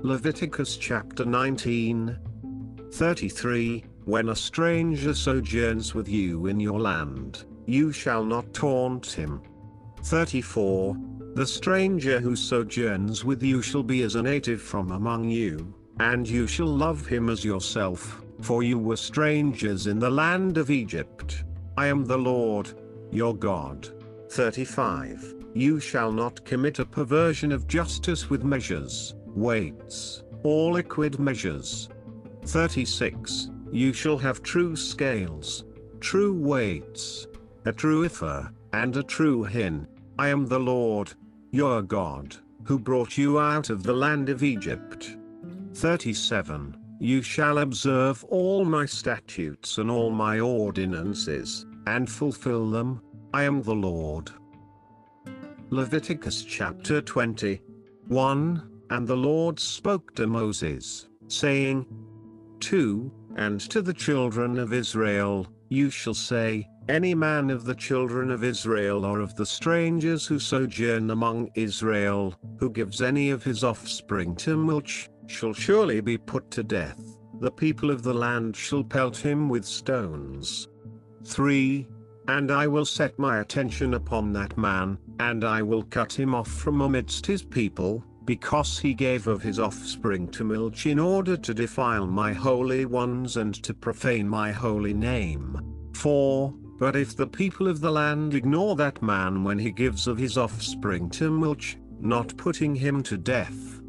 Leviticus 0.00 0.76
chapter 0.76 1.24
19. 1.24 2.18
33. 2.92 3.84
When 4.04 4.30
a 4.30 4.36
stranger 4.36 5.14
sojourns 5.14 5.94
with 5.94 6.08
you 6.08 6.46
in 6.46 6.58
your 6.58 6.80
land, 6.80 7.44
you 7.66 7.92
shall 7.92 8.24
not 8.24 8.52
taunt 8.52 9.06
him. 9.06 9.40
34. 10.02 10.96
The 11.34 11.46
stranger 11.46 12.20
who 12.20 12.36
sojourns 12.36 13.24
with 13.24 13.42
you 13.42 13.62
shall 13.62 13.82
be 13.82 14.02
as 14.02 14.16
a 14.16 14.22
native 14.22 14.60
from 14.60 14.90
among 14.90 15.30
you, 15.30 15.74
and 15.98 16.28
you 16.28 16.46
shall 16.46 16.66
love 16.66 17.06
him 17.06 17.30
as 17.30 17.42
yourself, 17.42 18.22
for 18.42 18.62
you 18.62 18.78
were 18.78 18.98
strangers 18.98 19.86
in 19.86 19.98
the 19.98 20.10
land 20.10 20.58
of 20.58 20.70
Egypt. 20.70 21.44
I 21.78 21.86
am 21.86 22.04
the 22.04 22.18
Lord, 22.18 22.74
your 23.10 23.34
God. 23.34 23.88
35. 24.30 25.34
You 25.54 25.80
shall 25.80 26.12
not 26.12 26.44
commit 26.44 26.80
a 26.80 26.84
perversion 26.84 27.50
of 27.50 27.66
justice 27.66 28.28
with 28.28 28.44
measures, 28.44 29.14
weights, 29.26 30.24
or 30.42 30.72
liquid 30.72 31.18
measures. 31.18 31.88
36. 32.44 33.48
You 33.70 33.94
shall 33.94 34.18
have 34.18 34.42
true 34.42 34.76
scales, 34.76 35.64
true 35.98 36.34
weights, 36.34 37.26
a 37.64 37.72
true 37.72 38.04
ephah, 38.04 38.48
and 38.74 38.94
a 38.98 39.02
true 39.02 39.44
hin. 39.44 39.86
I 40.18 40.28
am 40.28 40.46
the 40.46 40.60
Lord, 40.60 41.14
your 41.54 41.82
God, 41.82 42.34
who 42.64 42.78
brought 42.78 43.18
you 43.18 43.38
out 43.38 43.68
of 43.68 43.82
the 43.82 43.92
land 43.92 44.30
of 44.30 44.42
Egypt. 44.42 45.18
37. 45.74 46.78
You 46.98 47.20
shall 47.20 47.58
observe 47.58 48.24
all 48.24 48.64
my 48.64 48.86
statutes 48.86 49.76
and 49.76 49.90
all 49.90 50.10
my 50.10 50.40
ordinances, 50.40 51.66
and 51.86 52.08
fulfill 52.08 52.70
them. 52.70 53.02
I 53.34 53.42
am 53.42 53.60
the 53.60 53.74
Lord. 53.74 54.30
Leviticus 55.68 56.42
chapter 56.42 57.02
20. 57.02 57.60
1. 58.08 58.70
And 58.88 59.06
the 59.06 59.16
Lord 59.16 59.60
spoke 59.60 60.14
to 60.14 60.26
Moses, 60.26 61.08
saying, 61.28 61.86
2. 62.60 63.12
And 63.36 63.60
to 63.60 63.82
the 63.82 63.94
children 63.94 64.58
of 64.58 64.72
Israel, 64.72 65.46
you 65.68 65.90
shall 65.90 66.14
say, 66.14 66.66
Any 66.88 67.14
man 67.14 67.48
of 67.50 67.64
the 67.64 67.76
children 67.76 68.30
of 68.30 68.42
Israel 68.42 69.04
or 69.04 69.20
of 69.20 69.36
the 69.36 69.46
strangers 69.46 70.26
who 70.26 70.40
sojourn 70.40 71.10
among 71.10 71.50
Israel, 71.54 72.34
who 72.58 72.70
gives 72.70 73.00
any 73.00 73.30
of 73.30 73.44
his 73.44 73.62
offspring 73.62 74.34
to 74.36 74.56
Molech, 74.56 75.08
shall 75.28 75.52
surely 75.52 76.00
be 76.00 76.18
put 76.18 76.50
to 76.50 76.64
death. 76.64 77.00
The 77.40 77.52
people 77.52 77.90
of 77.90 78.02
the 78.02 78.12
land 78.12 78.56
shall 78.56 78.82
pelt 78.82 79.16
him 79.16 79.48
with 79.48 79.64
stones. 79.64 80.68
3. 81.24 81.86
And 82.26 82.50
I 82.50 82.66
will 82.66 82.84
set 82.84 83.16
my 83.16 83.38
attention 83.38 83.94
upon 83.94 84.32
that 84.32 84.58
man, 84.58 84.98
and 85.20 85.44
I 85.44 85.62
will 85.62 85.84
cut 85.84 86.12
him 86.12 86.34
off 86.34 86.48
from 86.48 86.80
amidst 86.80 87.26
his 87.26 87.44
people, 87.44 88.04
because 88.24 88.78
he 88.78 88.92
gave 88.92 89.28
of 89.28 89.42
his 89.42 89.60
offspring 89.60 90.28
to 90.32 90.44
Molech 90.44 90.86
in 90.86 90.98
order 90.98 91.36
to 91.36 91.54
defile 91.54 92.06
my 92.06 92.32
holy 92.32 92.86
ones 92.86 93.36
and 93.36 93.54
to 93.62 93.72
profane 93.72 94.28
my 94.28 94.50
holy 94.50 94.94
name. 94.94 95.60
4. 95.94 96.52
But 96.82 96.96
if 96.96 97.14
the 97.16 97.28
people 97.28 97.68
of 97.68 97.80
the 97.80 97.92
land 97.92 98.34
ignore 98.34 98.74
that 98.74 99.00
man 99.00 99.44
when 99.44 99.56
he 99.56 99.70
gives 99.70 100.08
of 100.08 100.18
his 100.18 100.36
offspring 100.36 101.10
to 101.10 101.30
Molech, 101.30 101.76
not 102.00 102.36
putting 102.36 102.74
him 102.74 103.04
to 103.04 103.16
death. 103.16 103.80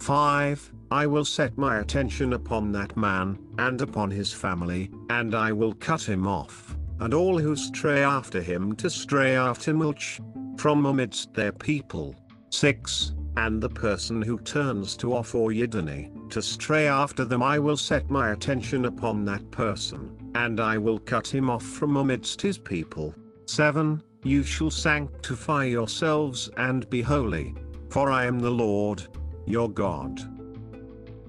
5. 0.00 0.72
I 0.90 1.06
will 1.06 1.26
set 1.26 1.58
my 1.58 1.80
attention 1.80 2.32
upon 2.32 2.72
that 2.72 2.96
man, 2.96 3.38
and 3.58 3.82
upon 3.82 4.10
his 4.10 4.32
family, 4.32 4.90
and 5.10 5.34
I 5.34 5.52
will 5.52 5.74
cut 5.74 6.00
him 6.00 6.26
off, 6.26 6.74
and 7.00 7.12
all 7.12 7.38
who 7.38 7.54
stray 7.54 8.02
after 8.02 8.40
him 8.40 8.74
to 8.76 8.88
stray 8.88 9.36
after 9.36 9.74
Molech, 9.74 10.18
from 10.56 10.86
amidst 10.86 11.34
their 11.34 11.52
people. 11.52 12.16
6. 12.48 13.12
And 13.36 13.62
the 13.62 13.68
person 13.68 14.22
who 14.22 14.38
turns 14.38 14.96
to 14.96 15.12
off 15.12 15.34
or 15.34 15.50
yidani, 15.50 16.30
to 16.30 16.40
stray 16.40 16.88
after 16.88 17.26
them 17.26 17.42
I 17.42 17.58
will 17.58 17.76
set 17.76 18.08
my 18.08 18.30
attention 18.30 18.86
upon 18.86 19.26
that 19.26 19.50
person, 19.50 20.17
and 20.34 20.60
I 20.60 20.78
will 20.78 20.98
cut 20.98 21.26
him 21.26 21.50
off 21.50 21.64
from 21.64 21.96
amidst 21.96 22.40
his 22.40 22.58
people. 22.58 23.14
7. 23.46 24.02
You 24.24 24.42
shall 24.42 24.70
sanctify 24.70 25.64
yourselves 25.64 26.50
and 26.56 26.88
be 26.90 27.02
holy, 27.02 27.54
for 27.88 28.10
I 28.10 28.26
am 28.26 28.38
the 28.40 28.50
Lord, 28.50 29.06
your 29.46 29.70
God. 29.70 30.20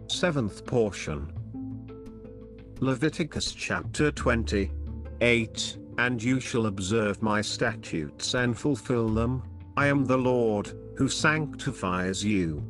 Seventh 0.07 0.65
portion. 0.65 1.31
Leviticus 2.79 3.51
chapter 3.53 4.11
20. 4.11 4.71
8. 5.21 5.77
And 5.97 6.23
you 6.23 6.39
shall 6.39 6.65
observe 6.65 7.21
my 7.21 7.41
statutes 7.41 8.33
and 8.33 8.57
fulfill 8.57 9.09
them. 9.09 9.43
I 9.77 9.87
am 9.87 10.05
the 10.05 10.17
Lord, 10.17 10.71
who 10.97 11.07
sanctifies 11.07 12.23
you. 12.23 12.63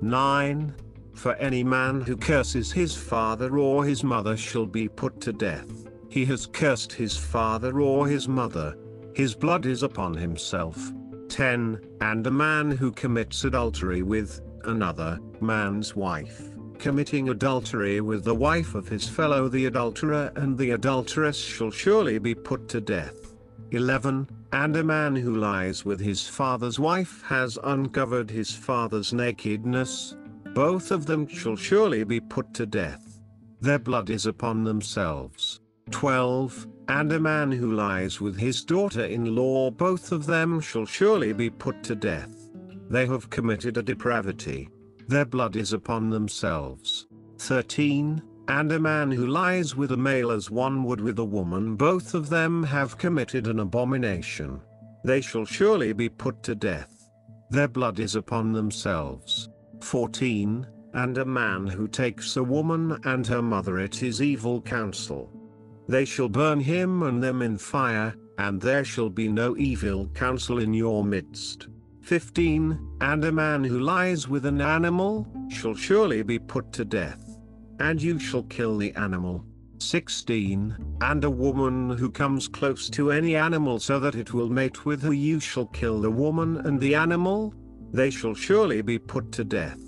9. 0.00 0.74
For 1.18 1.34
any 1.34 1.64
man 1.64 2.00
who 2.00 2.16
curses 2.16 2.70
his 2.70 2.94
father 2.94 3.58
or 3.58 3.84
his 3.84 4.04
mother 4.04 4.36
shall 4.36 4.66
be 4.66 4.88
put 4.88 5.20
to 5.22 5.32
death. 5.32 5.88
He 6.08 6.24
has 6.26 6.46
cursed 6.46 6.92
his 6.92 7.16
father 7.16 7.80
or 7.80 8.06
his 8.06 8.28
mother. 8.28 8.76
His 9.16 9.34
blood 9.34 9.66
is 9.66 9.82
upon 9.82 10.14
himself. 10.14 10.92
10. 11.28 11.80
And 12.00 12.24
a 12.24 12.30
man 12.30 12.70
who 12.70 12.92
commits 12.92 13.42
adultery 13.42 14.02
with 14.02 14.40
another 14.62 15.18
man's 15.40 15.96
wife, 15.96 16.50
committing 16.78 17.30
adultery 17.30 18.00
with 18.00 18.22
the 18.22 18.36
wife 18.36 18.76
of 18.76 18.86
his 18.86 19.08
fellow 19.08 19.48
the 19.48 19.66
adulterer 19.66 20.30
and 20.36 20.56
the 20.56 20.70
adulteress 20.70 21.36
shall 21.36 21.72
surely 21.72 22.18
be 22.18 22.32
put 22.32 22.68
to 22.68 22.80
death. 22.80 23.34
11. 23.72 24.28
And 24.52 24.76
a 24.76 24.84
man 24.84 25.16
who 25.16 25.34
lies 25.34 25.84
with 25.84 25.98
his 25.98 26.28
father's 26.28 26.78
wife 26.78 27.24
has 27.26 27.58
uncovered 27.64 28.30
his 28.30 28.52
father's 28.52 29.12
nakedness. 29.12 30.14
Both 30.58 30.90
of 30.90 31.06
them 31.06 31.28
shall 31.28 31.54
surely 31.54 32.02
be 32.02 32.18
put 32.18 32.52
to 32.54 32.66
death. 32.66 33.20
Their 33.60 33.78
blood 33.78 34.10
is 34.10 34.26
upon 34.26 34.64
themselves. 34.64 35.60
12. 35.92 36.66
And 36.88 37.12
a 37.12 37.20
man 37.20 37.52
who 37.52 37.74
lies 37.74 38.20
with 38.20 38.36
his 38.36 38.64
daughter 38.64 39.04
in 39.04 39.36
law, 39.36 39.70
both 39.70 40.10
of 40.10 40.26
them 40.26 40.60
shall 40.60 40.84
surely 40.84 41.32
be 41.32 41.48
put 41.48 41.84
to 41.84 41.94
death. 41.94 42.50
They 42.90 43.06
have 43.06 43.30
committed 43.30 43.76
a 43.76 43.84
depravity. 43.84 44.68
Their 45.06 45.26
blood 45.26 45.54
is 45.54 45.74
upon 45.74 46.10
themselves. 46.10 47.06
13. 47.38 48.20
And 48.48 48.72
a 48.72 48.80
man 48.80 49.12
who 49.12 49.28
lies 49.28 49.76
with 49.76 49.92
a 49.92 49.96
male 49.96 50.32
as 50.32 50.50
one 50.50 50.82
would 50.82 51.00
with 51.00 51.20
a 51.20 51.24
woman, 51.24 51.76
both 51.76 52.14
of 52.14 52.30
them 52.30 52.64
have 52.64 52.98
committed 52.98 53.46
an 53.46 53.60
abomination. 53.60 54.60
They 55.04 55.20
shall 55.20 55.44
surely 55.44 55.92
be 55.92 56.08
put 56.08 56.42
to 56.42 56.56
death. 56.56 57.08
Their 57.48 57.68
blood 57.68 58.00
is 58.00 58.16
upon 58.16 58.52
themselves. 58.52 59.48
14. 59.84 60.66
And 60.94 61.18
a 61.18 61.24
man 61.24 61.66
who 61.66 61.86
takes 61.86 62.36
a 62.36 62.42
woman 62.42 62.98
and 63.04 63.26
her 63.26 63.42
mother 63.42 63.78
at 63.78 63.94
his 63.94 64.22
evil 64.22 64.60
counsel. 64.62 65.30
They 65.86 66.04
shall 66.04 66.28
burn 66.28 66.60
him 66.60 67.02
and 67.02 67.22
them 67.22 67.42
in 67.42 67.58
fire, 67.58 68.14
and 68.38 68.60
there 68.60 68.84
shall 68.84 69.10
be 69.10 69.28
no 69.28 69.56
evil 69.56 70.08
counsel 70.08 70.58
in 70.58 70.74
your 70.74 71.04
midst. 71.04 71.68
15. 72.02 72.96
And 73.00 73.24
a 73.24 73.32
man 73.32 73.64
who 73.64 73.80
lies 73.80 74.28
with 74.28 74.46
an 74.46 74.60
animal, 74.60 75.26
shall 75.50 75.74
surely 75.74 76.22
be 76.22 76.38
put 76.38 76.72
to 76.72 76.84
death. 76.84 77.38
And 77.80 78.00
you 78.00 78.18
shall 78.18 78.44
kill 78.44 78.78
the 78.78 78.94
animal. 78.94 79.44
16. 79.78 80.76
And 81.00 81.24
a 81.24 81.30
woman 81.30 81.90
who 81.90 82.10
comes 82.10 82.48
close 82.48 82.90
to 82.90 83.12
any 83.12 83.36
animal 83.36 83.78
so 83.78 84.00
that 84.00 84.14
it 84.14 84.32
will 84.32 84.48
mate 84.48 84.84
with 84.84 85.02
her, 85.02 85.12
you 85.12 85.38
shall 85.40 85.66
kill 85.66 86.00
the 86.00 86.10
woman 86.10 86.56
and 86.66 86.80
the 86.80 86.94
animal. 86.94 87.54
They 87.92 88.10
shall 88.10 88.34
surely 88.34 88.82
be 88.82 88.98
put 88.98 89.32
to 89.32 89.44
death. 89.44 89.80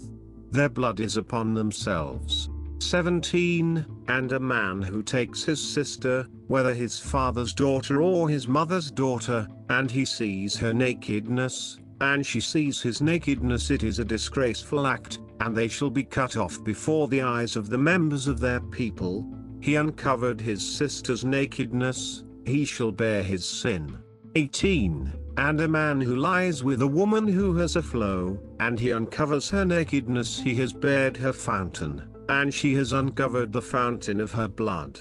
Their 0.50 0.68
blood 0.68 1.00
is 1.00 1.16
upon 1.16 1.54
themselves. 1.54 2.48
17. 2.80 3.84
And 4.08 4.32
a 4.32 4.40
man 4.40 4.82
who 4.82 5.02
takes 5.02 5.44
his 5.44 5.60
sister, 5.60 6.26
whether 6.48 6.74
his 6.74 6.98
father's 6.98 7.52
daughter 7.52 8.02
or 8.02 8.28
his 8.28 8.48
mother's 8.48 8.90
daughter, 8.90 9.46
and 9.68 9.90
he 9.90 10.04
sees 10.04 10.56
her 10.56 10.72
nakedness, 10.72 11.78
and 12.00 12.24
she 12.24 12.40
sees 12.40 12.80
his 12.80 13.02
nakedness, 13.02 13.70
it 13.70 13.82
is 13.82 13.98
a 13.98 14.04
disgraceful 14.04 14.86
act, 14.86 15.20
and 15.40 15.54
they 15.54 15.68
shall 15.68 15.90
be 15.90 16.02
cut 16.02 16.36
off 16.36 16.62
before 16.64 17.08
the 17.08 17.22
eyes 17.22 17.56
of 17.56 17.68
the 17.68 17.78
members 17.78 18.26
of 18.26 18.40
their 18.40 18.60
people. 18.60 19.26
He 19.60 19.76
uncovered 19.76 20.40
his 20.40 20.66
sister's 20.66 21.24
nakedness, 21.24 22.24
he 22.46 22.64
shall 22.64 22.92
bear 22.92 23.22
his 23.22 23.46
sin. 23.46 23.98
18. 24.34 25.12
And 25.40 25.59
a 25.62 25.68
man 25.68 26.03
who 26.03 26.16
lies 26.16 26.62
with 26.62 26.83
a 26.83 26.87
woman 26.87 27.26
who 27.26 27.57
has 27.57 27.74
a 27.74 27.83
flow, 27.83 28.38
and 28.61 28.79
he 28.79 28.92
uncovers 28.92 29.48
her 29.48 29.64
nakedness, 29.64 30.38
he 30.38 30.55
has 30.57 30.74
bared 30.74 31.16
her 31.16 31.33
fountain, 31.33 32.03
and 32.29 32.53
she 32.53 32.74
has 32.74 32.92
uncovered 32.92 33.50
the 33.50 33.62
fountain 33.62 34.20
of 34.20 34.33
her 34.33 34.48
blood. 34.48 35.00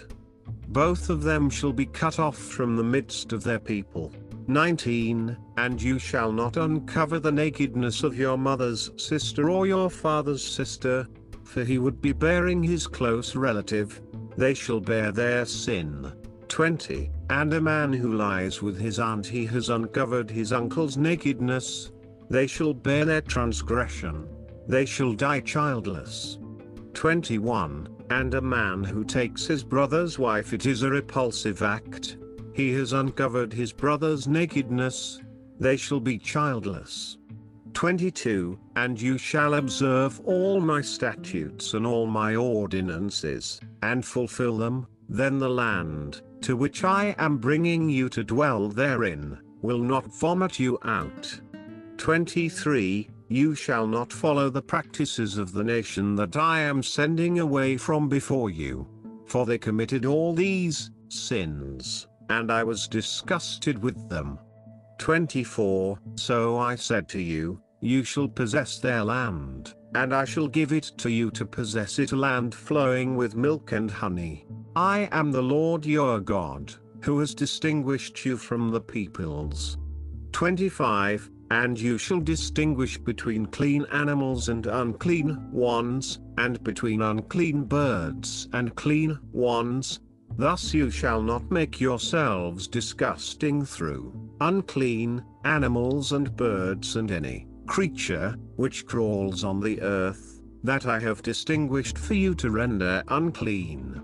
Both 0.70 1.10
of 1.10 1.24
them 1.24 1.50
shall 1.50 1.74
be 1.74 1.86
cut 1.86 2.20
off 2.20 2.38
from 2.38 2.78
the 2.78 2.86
midst 2.86 3.34
of 3.34 3.44
their 3.44 3.60
people. 3.60 4.14
19. 4.48 5.38
And 5.58 5.82
you 5.82 6.00
shall 6.00 6.32
not 6.32 6.56
uncover 6.56 7.20
the 7.20 7.34
nakedness 7.34 8.04
of 8.04 8.18
your 8.18 8.38
mother's 8.38 8.92
sister 8.96 9.50
or 9.50 9.68
your 9.68 9.90
father's 9.90 10.42
sister, 10.42 11.06
for 11.44 11.66
he 11.66 11.80
would 11.80 12.02
be 12.02 12.14
bearing 12.14 12.64
his 12.64 12.88
close 12.88 13.36
relative. 13.36 14.02
They 14.38 14.54
shall 14.54 14.80
bear 14.80 15.12
their 15.12 15.44
sin. 15.44 16.14
20. 16.50 17.10
And 17.30 17.54
a 17.54 17.62
man 17.62 17.94
who 17.94 18.14
lies 18.14 18.62
with 18.62 18.78
his 18.80 19.00
aunt, 19.00 19.26
he 19.26 19.46
has 19.46 19.70
uncovered 19.70 20.30
his 20.30 20.52
uncle's 20.52 20.98
nakedness. 20.98 21.92
They 22.30 22.48
shall 22.48 22.74
bear 22.74 23.06
their 23.06 23.22
transgression. 23.22 24.28
They 24.68 24.86
shall 24.86 25.14
die 25.14 25.40
childless. 25.40 26.38
21. 26.94 27.88
And 28.10 28.34
a 28.34 28.42
man 28.42 28.84
who 28.84 29.04
takes 29.06 29.46
his 29.46 29.64
brother's 29.64 30.20
wife, 30.20 30.52
it 30.52 30.66
is 30.66 30.84
a 30.84 30.90
repulsive 30.90 31.62
act. 31.62 32.18
he 32.54 32.74
has 32.74 32.92
uncovered 32.92 33.54
his 33.54 33.72
brother's 33.72 34.28
nakedness, 34.28 35.22
they 35.60 35.78
shall 35.78 36.00
be 36.00 36.18
childless. 36.18 37.18
22 37.74 38.60
And 38.76 39.00
you 39.00 39.18
shall 39.18 39.54
observe 39.54 40.20
all 40.26 40.60
my 40.60 40.82
statutes 40.82 41.74
and 41.74 41.88
all 41.88 42.06
my 42.06 42.36
ordinances, 42.36 43.62
and 43.82 44.04
fulfill 44.04 44.58
them, 44.58 44.88
then 45.08 45.40
the 45.40 45.50
land, 45.50 46.22
to 46.42 46.56
which 46.56 46.84
I 46.84 47.16
am 47.18 47.38
bringing 47.38 47.90
you 47.90 48.10
to 48.10 48.24
dwell 48.24 48.70
therein, 48.70 49.40
will 49.62 49.80
not 49.80 50.06
vomit 50.20 50.60
you 50.60 50.78
out. 50.84 51.40
23 51.98 53.10
You 53.28 53.56
shall 53.56 53.86
not 53.86 54.12
follow 54.12 54.50
the 54.50 54.62
practices 54.62 55.38
of 55.38 55.52
the 55.52 55.64
nation 55.64 56.16
that 56.16 56.38
I 56.38 56.62
am 56.62 56.82
sending 56.82 57.40
away 57.40 57.78
from 57.78 58.08
before 58.10 58.50
you. 58.50 58.88
For 59.26 59.46
they 59.46 59.58
committed 59.58 60.06
all 60.06 60.34
these 60.34 60.92
sins, 61.10 62.08
and 62.30 62.52
I 62.52 62.64
was 62.64 62.88
disgusted 62.88 63.78
with 63.82 64.10
them. 64.10 64.40
24 64.98 66.00
So 66.16 66.58
I 66.58 66.76
said 66.76 67.08
to 67.10 67.22
you, 67.22 67.62
You 67.82 68.04
shall 68.04 68.28
possess 68.28 68.80
their 68.80 69.04
land, 69.04 69.74
and 69.96 70.14
I 70.14 70.26
shall 70.26 70.48
give 70.48 70.72
it 70.72 70.92
to 70.98 71.10
you 71.10 71.32
to 71.32 71.46
possess 71.46 72.00
it, 72.00 72.12
a 72.12 72.16
land 72.16 72.54
flowing 72.54 73.16
with 73.16 73.36
milk 73.36 73.72
and 73.72 73.90
honey. 73.90 74.46
I 74.76 75.10
am 75.12 75.32
the 75.32 75.42
Lord 75.42 75.86
your 75.86 76.20
God, 76.20 76.74
who 77.02 77.20
has 77.20 77.34
distinguished 77.34 78.26
you 78.26 78.38
from 78.38 78.72
the 78.72 78.82
peoples. 78.82 79.78
25 80.32 81.30
And 81.52 81.80
you 81.80 81.98
shall 81.98 82.20
distinguish 82.20 82.98
between 82.98 83.48
clean 83.48 83.86
animals 83.92 84.50
and 84.50 84.68
unclean 84.68 85.52
ones, 85.52 86.20
and 86.38 86.64
between 86.64 87.02
unclean 87.02 87.64
birds 87.64 88.48
and 88.54 88.76
clean 88.76 89.18
ones. 89.32 90.00
Thus 90.38 90.74
you 90.74 90.92
shall 90.92 91.22
not 91.22 91.50
make 91.50 91.82
yourselves 91.82 92.68
disgusting 92.68 93.66
through 93.66 94.14
unclean 94.40 95.24
animals 95.44 96.12
and 96.12 96.34
birds 96.38 96.96
and 96.96 97.12
any 97.12 97.49
creature 97.70 98.36
which 98.56 98.88
crawls 98.88 99.44
on 99.44 99.60
the 99.60 99.80
earth, 99.82 100.42
that 100.64 100.88
I 100.88 101.00
have 101.00 101.22
distinguished 101.22 101.98
for 102.00 102.16
you 102.16 102.34
to 102.36 102.50
render 102.50 103.04
unclean. 103.10 104.02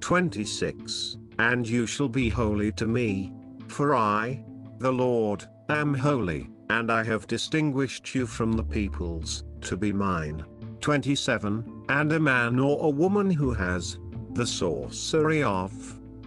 26 0.00 1.18
And 1.38 1.68
you 1.68 1.86
shall 1.86 2.08
be 2.08 2.30
holy 2.30 2.72
to 2.72 2.86
me, 2.86 3.32
for 3.68 3.94
I, 3.94 4.42
the 4.78 4.90
Lord, 4.90 5.44
am 5.68 5.92
holy, 5.92 6.48
and 6.70 6.90
I 6.90 7.04
have 7.04 7.26
distinguished 7.26 8.14
you 8.14 8.26
from 8.26 8.52
the 8.52 8.64
peoples, 8.64 9.44
to 9.60 9.76
be 9.76 9.92
mine. 9.92 10.42
27 10.80 11.84
And 11.90 12.12
a 12.12 12.18
man 12.18 12.58
or 12.58 12.82
a 12.82 12.90
woman 12.90 13.30
who 13.30 13.52
has 13.52 13.98
the 14.32 14.46
sorcery 14.46 15.42
of, 15.42 15.72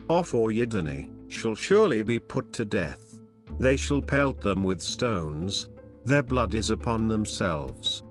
Ov 0.08 0.34
or 0.36 0.50
Yidoni, 0.50 1.10
shall 1.30 1.56
surely 1.56 2.04
be 2.04 2.20
put 2.20 2.54
to 2.54 2.64
death. 2.64 3.20
They 3.60 3.76
shall 3.76 4.04
pelt 4.04 4.40
them 4.42 4.64
with 4.64 4.82
stones, 4.82 5.68
their 6.06 6.24
blood 6.24 6.54
is 6.54 6.70
upon 6.70 7.08
themselves. 7.08 8.04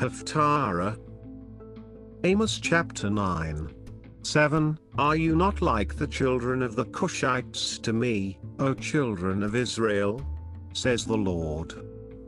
Haftarah 0.00 0.98
Amos 2.24 2.60
chapter 2.60 3.10
9 3.10 3.74
7 4.22 4.78
Are 4.96 5.16
you 5.16 5.34
not 5.34 5.60
like 5.60 5.96
the 5.96 6.06
children 6.06 6.62
of 6.62 6.76
the 6.76 6.84
Cushites 6.86 7.82
to 7.82 7.92
me, 7.92 8.38
O 8.60 8.74
children 8.74 9.42
of 9.42 9.56
Israel? 9.56 10.24
Says 10.72 11.04
the 11.04 11.16
Lord. 11.16 11.74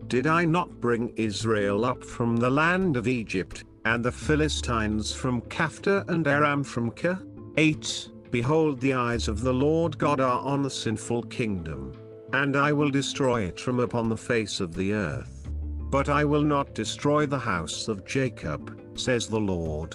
Did 0.09 0.27
I 0.27 0.44
not 0.44 0.81
bring 0.81 1.12
Israel 1.16 1.85
up 1.85 2.05
from 2.05 2.37
the 2.37 2.51
land 2.51 2.97
of 2.97 3.09
Egypt, 3.09 3.64
and 3.85 4.05
the 4.05 4.12
Philistines 4.12 5.12
from 5.12 5.40
Caphtor 5.42 6.05
and 6.09 6.27
Aram 6.27 6.64
from 6.64 6.90
Kir? 6.90 7.18
8 7.57 8.11
Behold, 8.31 8.81
the 8.81 8.94
eyes 8.94 9.29
of 9.29 9.42
the 9.42 9.55
Lord 9.55 9.97
God 9.97 10.20
are 10.20 10.40
on 10.40 10.62
the 10.62 10.70
sinful 10.70 11.23
kingdom, 11.25 11.92
and 12.35 12.57
I 12.57 12.73
will 12.73 12.90
destroy 12.90 13.42
it 13.42 13.61
from 13.61 13.79
upon 13.79 14.09
the 14.09 14.16
face 14.16 14.59
of 14.59 14.75
the 14.75 14.92
earth. 14.92 15.49
But 15.90 16.09
I 16.09 16.25
will 16.25 16.42
not 16.42 16.75
destroy 16.75 17.27
the 17.27 17.38
house 17.38 17.87
of 17.87 18.05
Jacob, 18.05 18.77
says 18.99 19.29
the 19.29 19.38
Lord. 19.38 19.94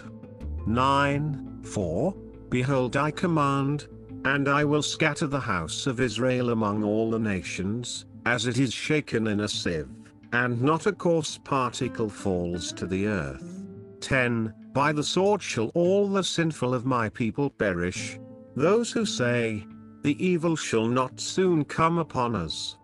9 0.66 1.60
4 1.64 2.16
Behold, 2.50 2.96
I 2.96 3.12
command, 3.12 3.88
and 4.24 4.48
I 4.48 4.64
will 4.64 4.82
scatter 4.82 5.28
the 5.28 5.40
house 5.40 5.86
of 5.86 6.00
Israel 6.00 6.52
among 6.52 6.82
all 6.82 7.12
the 7.12 7.20
nations, 7.20 8.06
as 8.26 8.48
it 8.48 8.58
is 8.58 8.74
shaken 8.74 9.28
in 9.28 9.42
a 9.42 9.48
sieve, 9.48 9.90
and 10.32 10.62
not 10.62 10.88
a 10.88 10.94
coarse 10.94 11.38
particle 11.44 12.10
falls 12.10 12.72
to 12.74 12.88
the 12.88 13.08
earth. 13.08 13.66
10 14.00 14.54
By 14.72 14.94
the 14.94 15.04
sword 15.04 15.42
shall 15.42 15.72
all 15.74 16.08
the 16.08 16.24
sinful 16.24 16.74
of 16.74 16.86
my 16.86 17.10
people 17.10 17.50
perish. 17.50 18.18
Those 18.56 18.94
who 18.94 19.06
say, 19.06 19.66
The 20.02 20.24
evil 20.24 20.56
shall 20.56 20.88
not 20.88 21.20
soon 21.20 21.66
come 21.66 21.98
upon 21.98 22.36
us. 22.36 22.78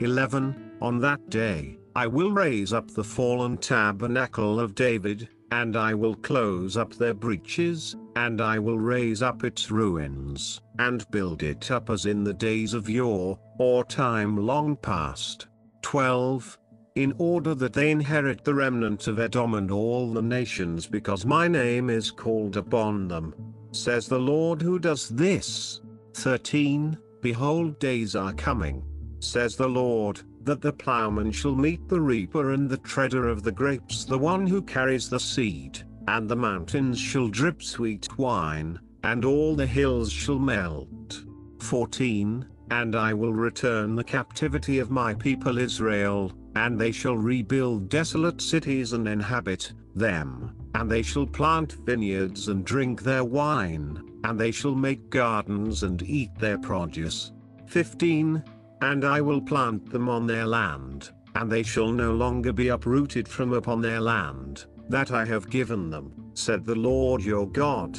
11 0.00 0.72
On 0.80 0.98
that 1.00 1.28
day, 1.28 1.78
I 1.94 2.06
will 2.06 2.32
raise 2.32 2.72
up 2.72 2.90
the 2.90 3.04
fallen 3.04 3.58
tabernacle 3.58 4.58
of 4.58 4.74
David, 4.74 5.28
and 5.50 5.76
I 5.76 5.94
will 5.94 6.14
close 6.14 6.76
up 6.76 6.94
their 6.94 7.14
breaches, 7.14 7.96
and 8.16 8.40
I 8.40 8.58
will 8.58 8.78
raise 8.78 9.22
up 9.22 9.44
its 9.44 9.70
ruins, 9.70 10.60
and 10.78 11.08
build 11.10 11.42
it 11.42 11.70
up 11.70 11.90
as 11.90 12.06
in 12.06 12.24
the 12.24 12.34
days 12.34 12.74
of 12.74 12.88
yore, 12.88 13.38
or 13.58 13.84
time 13.84 14.36
long 14.36 14.76
past. 14.76 15.46
12 15.82 16.58
in 16.94 17.12
order 17.18 17.54
that 17.56 17.72
they 17.72 17.90
inherit 17.90 18.44
the 18.44 18.54
remnant 18.54 19.08
of 19.08 19.18
Edom 19.18 19.54
and 19.54 19.70
all 19.70 20.12
the 20.12 20.22
nations 20.22 20.86
because 20.86 21.26
my 21.26 21.48
name 21.48 21.90
is 21.90 22.12
called 22.12 22.56
upon 22.56 23.08
them, 23.08 23.34
says 23.72 24.06
the 24.06 24.18
Lord 24.18 24.62
who 24.62 24.78
does 24.78 25.08
this. 25.08 25.80
13 26.14 26.96
Behold, 27.20 27.78
days 27.78 28.14
are 28.14 28.32
coming, 28.34 28.84
says 29.20 29.56
the 29.56 29.68
Lord, 29.68 30.20
that 30.42 30.60
the 30.60 30.72
plowman 30.72 31.32
shall 31.32 31.54
meet 31.54 31.88
the 31.88 32.00
reaper 32.00 32.52
and 32.52 32.68
the 32.68 32.76
treader 32.78 33.28
of 33.28 33.42
the 33.42 33.52
grapes, 33.52 34.04
the 34.04 34.18
one 34.18 34.46
who 34.46 34.60
carries 34.60 35.08
the 35.08 35.18
seed, 35.18 35.82
and 36.06 36.28
the 36.28 36.36
mountains 36.36 36.98
shall 36.98 37.28
drip 37.28 37.62
sweet 37.62 38.18
wine, 38.18 38.78
and 39.02 39.24
all 39.24 39.56
the 39.56 39.66
hills 39.66 40.12
shall 40.12 40.38
melt. 40.38 41.24
14 41.60 42.46
And 42.70 42.94
I 42.94 43.14
will 43.14 43.32
return 43.32 43.94
the 43.94 44.04
captivity 44.04 44.78
of 44.78 44.90
my 44.90 45.14
people 45.14 45.58
Israel, 45.58 46.32
and 46.54 46.78
they 46.78 46.92
shall 46.92 47.16
rebuild 47.16 47.88
desolate 47.88 48.40
cities 48.40 48.92
and 48.92 49.08
inhabit 49.08 49.72
them, 49.94 50.54
and 50.74 50.90
they 50.90 51.02
shall 51.02 51.26
plant 51.26 51.72
vineyards 51.84 52.48
and 52.48 52.64
drink 52.64 53.02
their 53.02 53.24
wine, 53.24 54.02
and 54.24 54.40
they 54.40 54.50
shall 54.50 54.74
make 54.74 55.10
gardens 55.10 55.82
and 55.82 56.02
eat 56.02 56.34
their 56.38 56.58
produce. 56.58 57.32
15 57.66 58.42
And 58.80 59.04
I 59.04 59.20
will 59.20 59.40
plant 59.40 59.90
them 59.90 60.08
on 60.08 60.26
their 60.26 60.46
land, 60.46 61.10
and 61.34 61.50
they 61.50 61.62
shall 61.62 61.92
no 61.92 62.12
longer 62.12 62.52
be 62.52 62.68
uprooted 62.68 63.28
from 63.28 63.52
upon 63.52 63.80
their 63.80 64.00
land, 64.00 64.64
that 64.88 65.10
I 65.12 65.24
have 65.26 65.50
given 65.50 65.90
them, 65.90 66.12
said 66.34 66.64
the 66.64 66.74
Lord 66.74 67.22
your 67.22 67.46
God. 67.46 67.98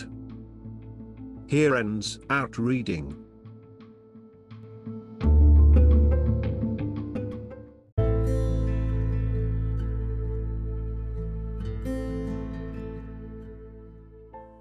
Here 1.48 1.76
ends 1.76 2.20
out 2.32 2.58
reading. 2.58 3.16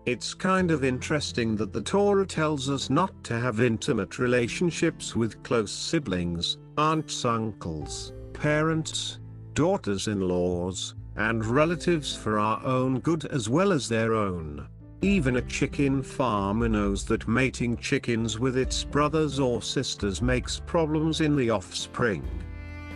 It's 0.07 0.35
kind 0.35 0.71
of 0.71 0.85
interesting 0.85 1.57
that 1.57 1.73
the 1.73 1.81
Torah 1.81 2.27
tells 2.27 2.69
us 2.69 2.91
not 2.91 3.25
to 3.25 3.41
have 3.41 3.63
intimate 3.63 4.19
relationships 4.19 5.17
with 5.17 5.43
close 5.43 5.73
siblings, 5.73 6.59
aunts, 6.77 7.25
uncles, 7.25 8.13
parents, 8.35 9.19
daughters 9.55 10.09
in 10.09 10.21
laws, 10.21 10.95
and 11.17 11.47
relatives 11.47 12.15
for 12.15 12.39
our 12.39 12.63
own 12.67 13.01
good 13.01 13.25
as 13.27 13.49
well 13.49 13.73
as 13.73 13.89
their 13.89 14.13
own. 14.13 14.69
Even 15.01 15.37
a 15.37 15.43
chicken 15.43 16.03
farmer 16.03 16.69
knows 16.69 17.07
that 17.07 17.27
mating 17.27 17.79
chickens 17.79 18.39
with 18.39 18.59
its 18.59 18.85
brothers 18.85 19.41
or 19.41 19.63
sisters 19.63 20.21
makes 20.21 20.61
problems 20.67 21.23
in 21.23 21.35
the 21.35 21.49
offspring. 21.49 22.29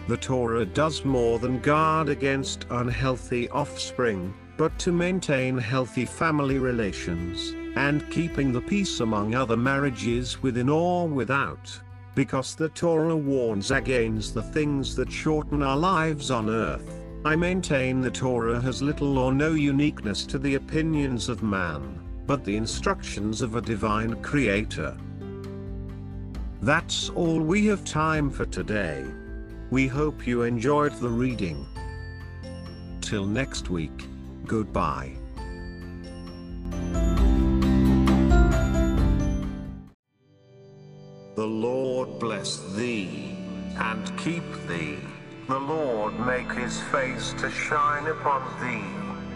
The 0.08 0.18
Torah 0.18 0.66
does 0.66 1.06
more 1.06 1.38
than 1.38 1.60
guard 1.60 2.10
against 2.10 2.66
unhealthy 2.68 3.48
offspring, 3.48 4.34
but 4.58 4.76
to 4.80 4.90
maintain 4.90 5.56
healthy 5.56 6.04
family 6.04 6.58
relations, 6.58 7.54
and 7.76 8.10
keeping 8.10 8.52
the 8.52 8.60
peace 8.60 8.98
among 8.98 9.34
other 9.34 9.56
marriages 9.56 10.42
within 10.42 10.68
or 10.68 11.06
without. 11.06 11.80
Because 12.16 12.56
the 12.56 12.68
Torah 12.70 13.16
warns 13.16 13.70
against 13.70 14.34
the 14.34 14.42
things 14.42 14.96
that 14.96 15.12
shorten 15.12 15.62
our 15.62 15.76
lives 15.76 16.32
on 16.32 16.50
earth, 16.50 16.92
I 17.24 17.36
maintain 17.36 18.00
the 18.00 18.10
Torah 18.10 18.60
has 18.60 18.82
little 18.82 19.18
or 19.18 19.32
no 19.32 19.52
uniqueness 19.52 20.26
to 20.26 20.38
the 20.38 20.56
opinions 20.56 21.28
of 21.28 21.44
man, 21.44 22.00
but 22.26 22.44
the 22.44 22.56
instructions 22.56 23.42
of 23.42 23.54
a 23.54 23.60
divine 23.60 24.20
creator. 24.22 24.96
That's 26.60 27.10
all 27.10 27.38
we 27.38 27.66
have 27.66 27.84
time 27.84 28.28
for 28.28 28.44
today. 28.44 29.04
We 29.70 29.86
hope 29.86 30.26
you 30.26 30.42
enjoyed 30.42 30.94
the 30.94 31.08
reading. 31.08 31.64
Till 33.00 33.24
next 33.24 33.70
week, 33.70 34.08
goodbye. 34.48 35.12
The 41.36 41.46
Lord 41.46 42.18
bless 42.18 42.58
thee, 42.74 43.36
and 43.76 44.18
keep 44.18 44.42
thee. 44.66 44.98
The 45.46 45.60
Lord 45.60 46.18
make 46.26 46.50
his 46.50 46.80
face 46.90 47.32
to 47.34 47.50
shine 47.50 48.06
upon 48.06 48.42
thee, 48.60 48.90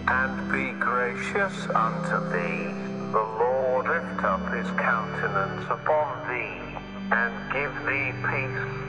and 0.08 0.50
be 0.50 0.72
gracious 0.80 1.68
unto 1.68 2.18
thee. 2.32 2.72
The 3.12 3.26
Lord 3.42 3.86
lift 3.86 4.24
up 4.24 4.44
his 4.52 4.66
countenance 4.80 5.64
upon 5.70 6.26
thee, 6.28 6.58
and 7.12 7.32
give 7.52 7.74
thee 7.86 8.12
peace. 8.30 8.82